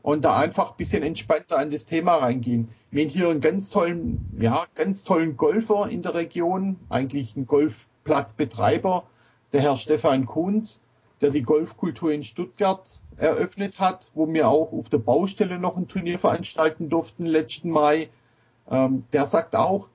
[0.03, 2.69] und da einfach ein bisschen entspannter an das Thema reingehen.
[2.91, 7.47] Wir haben hier einen ganz tollen, ja, ganz tollen Golfer in der Region, eigentlich ein
[8.11, 9.05] Golfplatzbetreiber,
[9.53, 10.81] der Herr Stefan Kunz,
[11.21, 15.87] der die Golfkultur in Stuttgart eröffnet hat, wo wir auch auf der Baustelle noch ein
[15.87, 18.09] Turnier veranstalten durften letzten Mai.
[18.69, 19.87] Ähm, der sagt auch,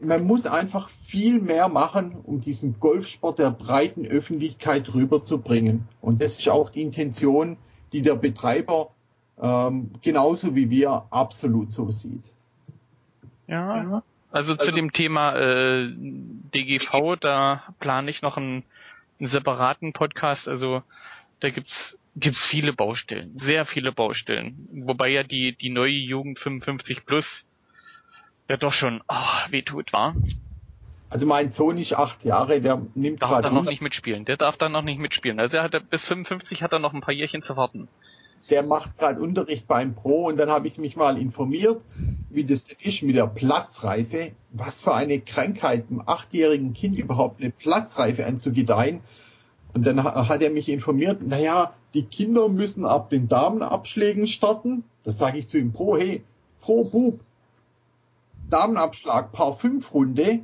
[0.00, 5.86] man muss einfach viel mehr machen, um diesen Golfsport der breiten Öffentlichkeit rüberzubringen.
[6.00, 7.58] Und das ist auch die Intention,
[7.92, 8.90] die der Betreiber
[9.40, 12.24] ähm, genauso wie wir absolut so sieht.
[13.46, 15.90] Ja, also, also zu dem Thema äh,
[16.50, 18.64] DGV, da plane ich noch einen,
[19.18, 20.48] einen separaten Podcast.
[20.48, 20.82] Also
[21.40, 24.68] da gibt's gibt's viele Baustellen, sehr viele Baustellen.
[24.72, 27.46] Wobei ja die die neue Jugend 55 plus
[28.48, 30.14] ja doch schon oh, wehtut, war.
[31.08, 34.24] Also mein Sohn ist acht Jahre, der nimmt darf dann noch nicht mitspielen.
[34.24, 35.40] Der darf dann noch nicht mitspielen.
[35.40, 37.88] Also er hat bis 55 hat er noch ein paar Jährchen zu warten.
[38.50, 41.80] Der macht gerade Unterricht beim Pro und dann habe ich mich mal informiert,
[42.30, 44.32] wie das denn ist mit der Platzreife.
[44.50, 49.00] Was für eine Krankheit einem achtjährigen Kind überhaupt eine Platzreife anzugedeihen.
[49.72, 54.82] Und dann hat er mich informiert, naja, die Kinder müssen ab den Damenabschlägen starten.
[55.04, 56.24] Da sage ich zu ihm, Pro, hey,
[56.60, 57.20] Pro Bub,
[58.48, 60.40] Damenabschlag Paar 5 Runde,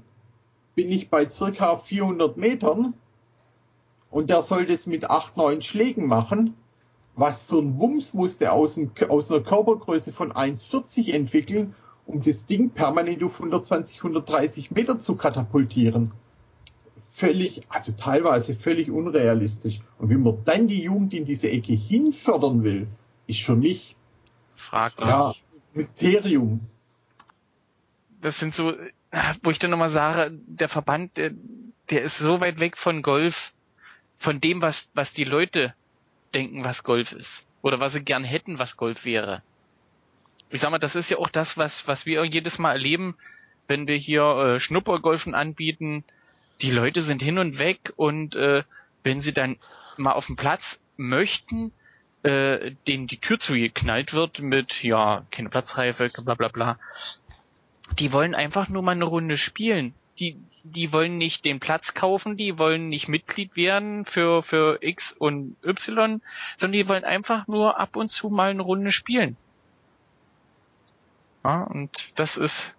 [0.76, 2.94] bin ich bei circa 400 Metern
[4.10, 6.54] und der soll das mit 8, 9 Schlägen machen.
[7.16, 12.22] Was für ein Wumms muss der aus, dem, aus einer Körpergröße von 1,40 entwickeln, um
[12.22, 16.12] das Ding permanent auf 120, 130 Meter zu katapultieren?
[17.08, 19.80] Völlig, also teilweise völlig unrealistisch.
[19.98, 22.86] Und wie man dann die Jugend in diese Ecke hinfördern will,
[23.26, 23.96] ist für mich
[24.54, 25.08] fraglich.
[25.08, 25.32] Ja,
[25.72, 26.60] Mysterium.
[28.20, 28.74] Das sind so,
[29.42, 31.32] wo ich dann nochmal sage, der Verband, der,
[31.88, 33.54] der ist so weit weg von Golf,
[34.18, 35.74] von dem, was, was die Leute
[36.36, 37.46] denken, was Golf ist.
[37.62, 39.42] Oder was sie gern hätten, was Golf wäre.
[40.50, 43.16] Ich sag mal, das ist ja auch das, was, was wir jedes Mal erleben,
[43.68, 46.04] wenn wir hier äh, Schnuppergolfen anbieten.
[46.60, 48.62] Die Leute sind hin und weg und äh,
[49.02, 49.56] wenn sie dann
[49.96, 51.72] mal auf dem Platz möchten,
[52.22, 56.78] äh, denen die Tür zugeknallt wird mit, ja, keine Platzreife, bla bla bla,
[57.98, 59.94] die wollen einfach nur mal eine Runde spielen.
[60.18, 65.12] Die, die wollen nicht den Platz kaufen, die wollen nicht Mitglied werden für, für X
[65.12, 66.22] und Y,
[66.56, 69.36] sondern die wollen einfach nur ab und zu mal eine Runde spielen.
[71.44, 72.74] Ja, und das ist,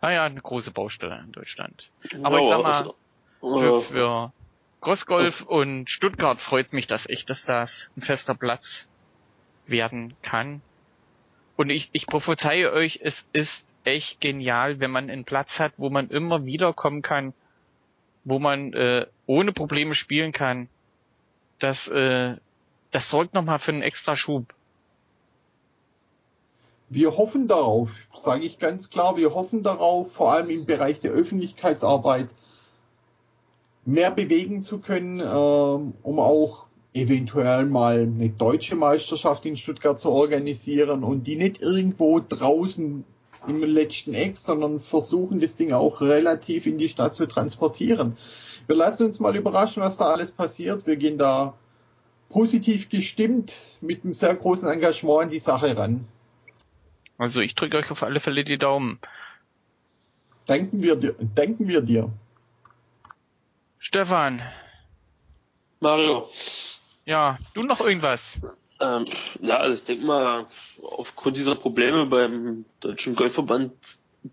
[0.00, 1.90] naja, eine große Baustelle in Deutschland.
[2.22, 2.94] Aber ich sag mal,
[3.40, 4.32] für, für
[4.80, 8.86] Großgolf und Stuttgart freut mich das echt, dass das ein fester Platz
[9.66, 10.60] werden kann.
[11.56, 15.90] Und ich, ich prophezeie euch, es ist echt genial, wenn man einen Platz hat, wo
[15.90, 17.32] man immer wieder kommen kann,
[18.24, 20.68] wo man äh, ohne Probleme spielen kann.
[21.58, 22.36] Das, äh,
[22.90, 24.54] das sorgt nochmal für einen extra Schub.
[26.88, 31.12] Wir hoffen darauf, sage ich ganz klar, wir hoffen darauf, vor allem im Bereich der
[31.12, 32.28] Öffentlichkeitsarbeit
[33.84, 40.10] mehr bewegen zu können, äh, um auch eventuell mal eine deutsche Meisterschaft in Stuttgart zu
[40.10, 43.04] organisieren und die nicht irgendwo draußen
[43.46, 48.16] im letzten Eck, sondern versuchen das Ding auch relativ in die Stadt zu transportieren.
[48.66, 50.86] Wir lassen uns mal überraschen, was da alles passiert.
[50.86, 51.54] Wir gehen da
[52.30, 56.06] positiv gestimmt mit einem sehr großen Engagement an die Sache ran.
[57.18, 58.98] Also ich drücke euch auf alle Fälle die Daumen.
[60.48, 61.14] Denken wir dir.
[61.18, 62.10] Denken wir dir.
[63.78, 64.42] Stefan.
[65.80, 66.28] Mario.
[67.06, 68.40] Ja, du noch irgendwas?
[68.80, 69.04] Ähm,
[69.40, 70.46] ja, also ich denke mal,
[70.82, 73.72] aufgrund dieser Probleme beim Deutschen Golfverband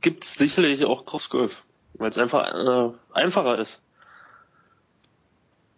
[0.02, 1.64] gibt es sicherlich auch Crossgolf,
[1.96, 3.82] weil es einfach äh, einfacher ist.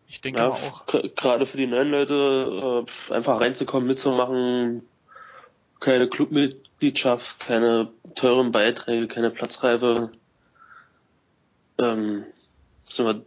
[0.08, 0.86] Ich denke ja, auch.
[0.86, 4.88] Gerade für die neuen Leute äh, einfach reinzukommen, mitzumachen,
[5.80, 10.12] keine Clubmitgliedschaft, keine teuren Beiträge, keine Platzreife.
[11.80, 12.26] Ähm,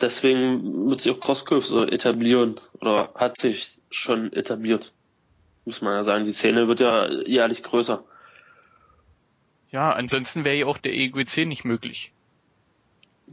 [0.00, 4.92] deswegen wird sich auch Crossgolf so etablieren oder hat sich schon etabliert
[5.66, 6.24] muss man ja sagen.
[6.24, 8.02] Die Szene wird ja jährlich größer.
[9.70, 12.12] Ja, ansonsten wäre ja auch der EGC nicht möglich.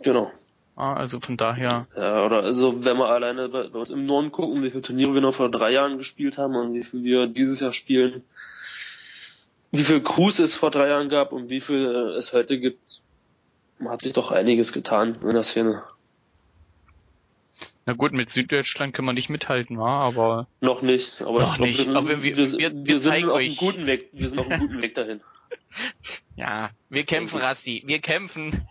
[0.01, 0.31] Genau.
[0.75, 1.87] Ah, also von daher.
[1.95, 5.13] Ja, oder also wenn wir alleine bei, bei uns im Norden gucken, wie viele Turniere
[5.13, 8.23] wir noch vor drei Jahren gespielt haben und wie viel wir dieses Jahr spielen,
[9.71, 11.85] wie viel Crews es vor drei Jahren gab und wie viel
[12.17, 13.01] es heute gibt,
[13.85, 15.83] hat sich doch einiges getan in der Szene.
[17.85, 19.99] Na gut, mit Süddeutschland können wir nicht mithalten, wa?
[19.99, 20.47] aber.
[20.61, 21.87] Noch nicht, aber noch nicht.
[21.87, 24.61] Wir, aber wir, wir, wir, wir sind auf einem guten Weg, wir sind auf einem
[24.61, 25.21] guten Weg dahin.
[26.35, 28.67] Ja, wir kämpfen, Rasti, wir kämpfen.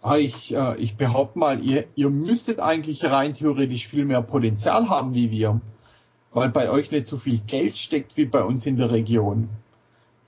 [0.00, 4.88] Ah, Ich, äh, ich behaupte mal, ihr, ihr müsstet eigentlich rein theoretisch viel mehr Potenzial
[4.88, 5.60] haben wie wir,
[6.32, 9.48] weil bei euch nicht so viel Geld steckt wie bei uns in der Region.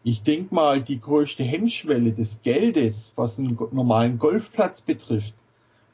[0.04, 5.34] Ich denke mal, die größte Hemmschwelle des Geldes, was einen normalen Golfplatz betrifft,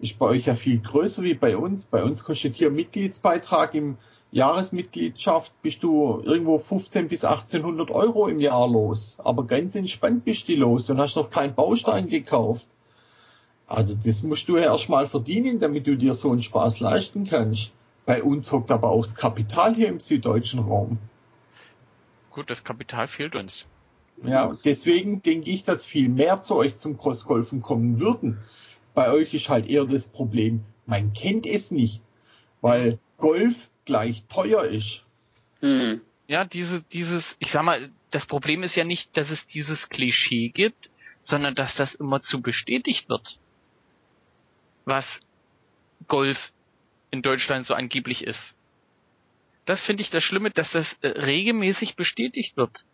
[0.01, 1.86] ist bei euch ja viel größer wie bei uns.
[1.86, 3.96] Bei uns kostet hier Mitgliedsbeitrag im
[4.32, 9.16] Jahresmitgliedschaft bist du irgendwo 15 bis 1800 Euro im Jahr los.
[9.18, 12.66] Aber ganz entspannt bist du los und hast noch keinen Baustein gekauft.
[13.66, 17.72] Also das musst du ja erstmal verdienen, damit du dir so einen Spaß leisten kannst.
[18.07, 20.98] Bei uns hockt aber auch das Kapital hier im süddeutschen Raum.
[22.30, 23.66] Gut, das Kapital fehlt uns.
[24.24, 28.38] Ja, deswegen denke ich, dass viel mehr zu euch zum Crossgolfen kommen würden.
[29.01, 32.03] Bei euch ist halt eher das Problem, man kennt es nicht,
[32.61, 35.07] weil Golf gleich teuer ist.
[35.61, 36.03] Hm.
[36.28, 40.51] Ja, diese, dieses, ich sag mal, das Problem ist ja nicht, dass es dieses Klischee
[40.51, 40.90] gibt,
[41.22, 43.38] sondern dass das immer zu bestätigt wird.
[44.84, 45.20] Was
[46.07, 46.53] Golf
[47.11, 48.55] in Deutschland so angeblich ist.
[49.64, 52.84] Das finde ich das Schlimme, dass das äh, regelmäßig bestätigt wird.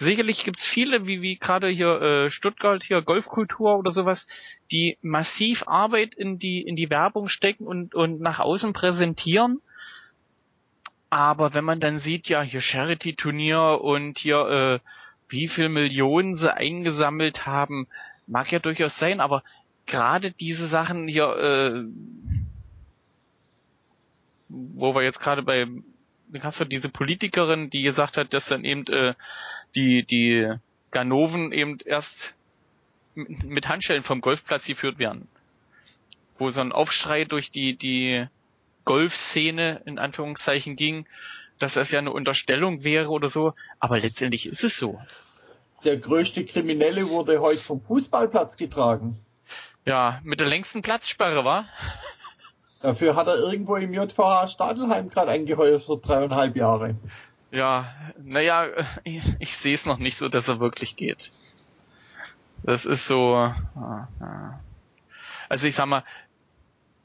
[0.00, 4.28] Sicherlich gibt's viele, wie, wie gerade hier äh, Stuttgart, hier Golfkultur oder sowas,
[4.70, 9.60] die massiv Arbeit in die, in die Werbung stecken und, und nach außen präsentieren.
[11.10, 14.88] Aber wenn man dann sieht, ja, hier Charity-Turnier und hier, äh,
[15.28, 17.88] wie viel Millionen sie eingesammelt haben,
[18.28, 19.42] mag ja durchaus sein, aber
[19.86, 21.84] gerade diese Sachen hier, äh,
[24.48, 25.66] wo wir jetzt gerade bei,
[26.28, 29.14] da hast du diese Politikerin, die gesagt hat, dass dann eben äh,
[29.74, 30.52] die, die
[30.90, 32.34] Ganoven eben erst
[33.14, 35.28] mit mit Handschellen vom Golfplatz geführt werden.
[36.38, 38.26] Wo so ein Aufschrei durch die, die
[38.84, 41.06] Golfszene in Anführungszeichen ging,
[41.58, 45.00] dass das ja eine Unterstellung wäre oder so, aber letztendlich ist es so.
[45.84, 49.18] Der größte Kriminelle wurde heute vom Fußballplatz getragen.
[49.84, 51.68] Ja, mit der längsten Platzsperre, war?
[52.80, 56.96] Dafür hat er irgendwo im JVH Stadelheim gerade eingeheuert für dreieinhalb Jahre.
[57.50, 58.68] Ja, naja,
[59.04, 61.32] ich, ich sehe es noch nicht so, dass er wirklich geht.
[62.62, 63.34] Das ist so.
[63.34, 64.60] ah, ah.
[65.48, 66.04] Also ich sag mal,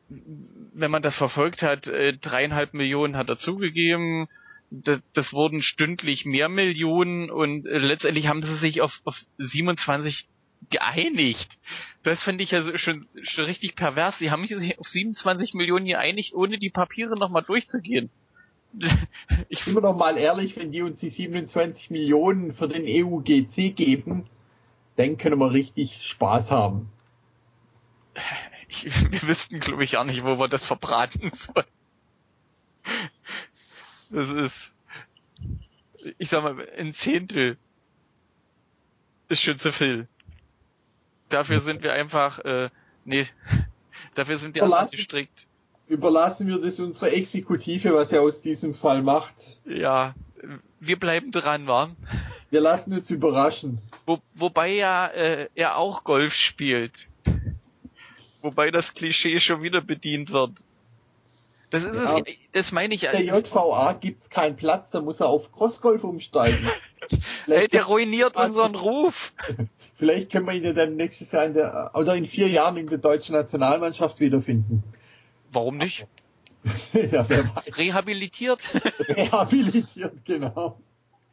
[0.09, 4.27] wenn man das verfolgt hat, äh, dreieinhalb Millionen hat er zugegeben.
[4.69, 10.27] Das, das wurden stündlich mehr Millionen und äh, letztendlich haben sie sich auf, auf 27
[10.69, 11.57] geeinigt.
[12.03, 14.17] Das finde ich ja so schon, schon richtig pervers.
[14.17, 18.09] Sie haben sich auf 27 Millionen geeinigt, ohne die Papiere nochmal durchzugehen.
[19.49, 23.75] Ich Sind wir doch mal ehrlich, wenn die uns die 27 Millionen für den EUGC
[23.75, 24.27] geben,
[24.95, 26.91] dann können wir richtig Spaß haben.
[28.67, 31.67] Ich, wir wüssten, glaube ich, auch nicht, wo wir das verbraten sollen.
[34.09, 34.71] Das ist,
[36.17, 37.57] ich sag mal, ein Zehntel
[39.29, 40.07] ist schon zu viel.
[41.33, 42.69] Dafür sind wir einfach, äh,
[43.05, 43.25] nee,
[44.15, 45.47] dafür sind wir einfach gestrickt.
[45.87, 49.33] Überlassen wir das unserer Exekutive, was er aus diesem Fall macht.
[49.65, 50.13] Ja,
[50.79, 51.89] wir bleiben dran, wa?
[52.51, 53.79] Wir lassen uns überraschen.
[54.05, 57.09] Wo, wobei ja äh, er auch Golf spielt.
[58.41, 60.63] Wobei das Klischee schon wieder bedient wird.
[61.71, 62.19] Das ist Ja.
[62.19, 63.01] es, das meine ich.
[63.01, 66.69] Der JVA gibt's keinen Platz, da muss er auf Crossgolf umsteigen.
[67.09, 69.33] Ey, Vielleicht, der ruiniert unseren Ruf.
[69.95, 72.87] vielleicht können wir ihn ja dann nächstes Jahr in der, oder in vier Jahren in
[72.87, 74.83] der deutschen Nationalmannschaft wiederfinden.
[75.51, 76.07] Warum nicht?
[76.93, 77.25] ja.
[77.77, 78.61] Rehabilitiert?
[78.99, 80.79] Rehabilitiert, genau.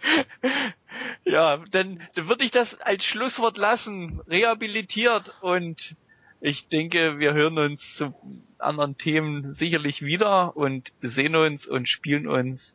[1.25, 4.21] ja, dann, dann würde ich das als Schlusswort lassen.
[4.29, 5.97] Rehabilitiert und
[6.41, 8.15] ich denke, wir hören uns zu
[8.59, 12.75] anderen Themen sicherlich wieder und sehen uns und spielen uns.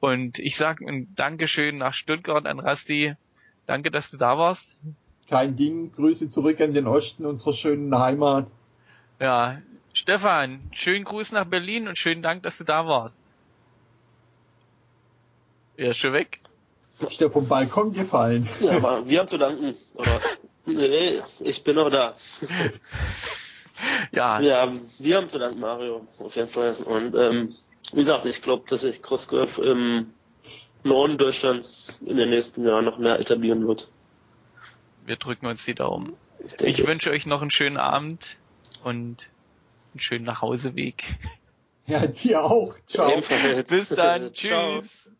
[0.00, 3.14] Und ich sage ein Dankeschön nach Stuttgart an Rasti.
[3.64, 4.76] Danke, dass du da warst.
[5.28, 5.92] Kein Ding.
[5.92, 8.46] Grüße zurück an den Osten unserer schönen Heimat.
[9.20, 9.60] Ja,
[9.92, 13.18] Stefan, schönen Gruß nach Berlin und schönen Dank, dass du da warst.
[15.76, 16.40] Er ist schon weg.
[17.00, 18.48] Ist der vom Balkon gefallen?
[18.60, 19.74] Ja, aber wir haben zu danken.
[19.94, 20.20] Oder,
[20.64, 22.14] nee, ich bin noch da.
[24.12, 24.68] Ja, Ja,
[24.98, 26.74] wir haben zu danken, Mario, auf jeden Fall.
[26.86, 27.54] Und ähm,
[27.92, 30.12] wie gesagt, ich glaube, dass sich Crossgolf im
[30.82, 33.88] Norden Deutschlands in den nächsten Jahren noch mehr etablieren wird.
[35.06, 36.16] Wir drücken uns die Daumen.
[36.38, 38.36] denke, Ich wünsche euch noch einen schönen Abend
[38.82, 39.28] und
[39.92, 41.16] einen schönen Nachhauseweg.
[41.86, 42.74] Ja, dir auch.
[42.86, 43.20] Ciao.
[43.68, 44.34] Bis dann.
[44.34, 44.80] Ciao.
[44.80, 45.15] Tschüss.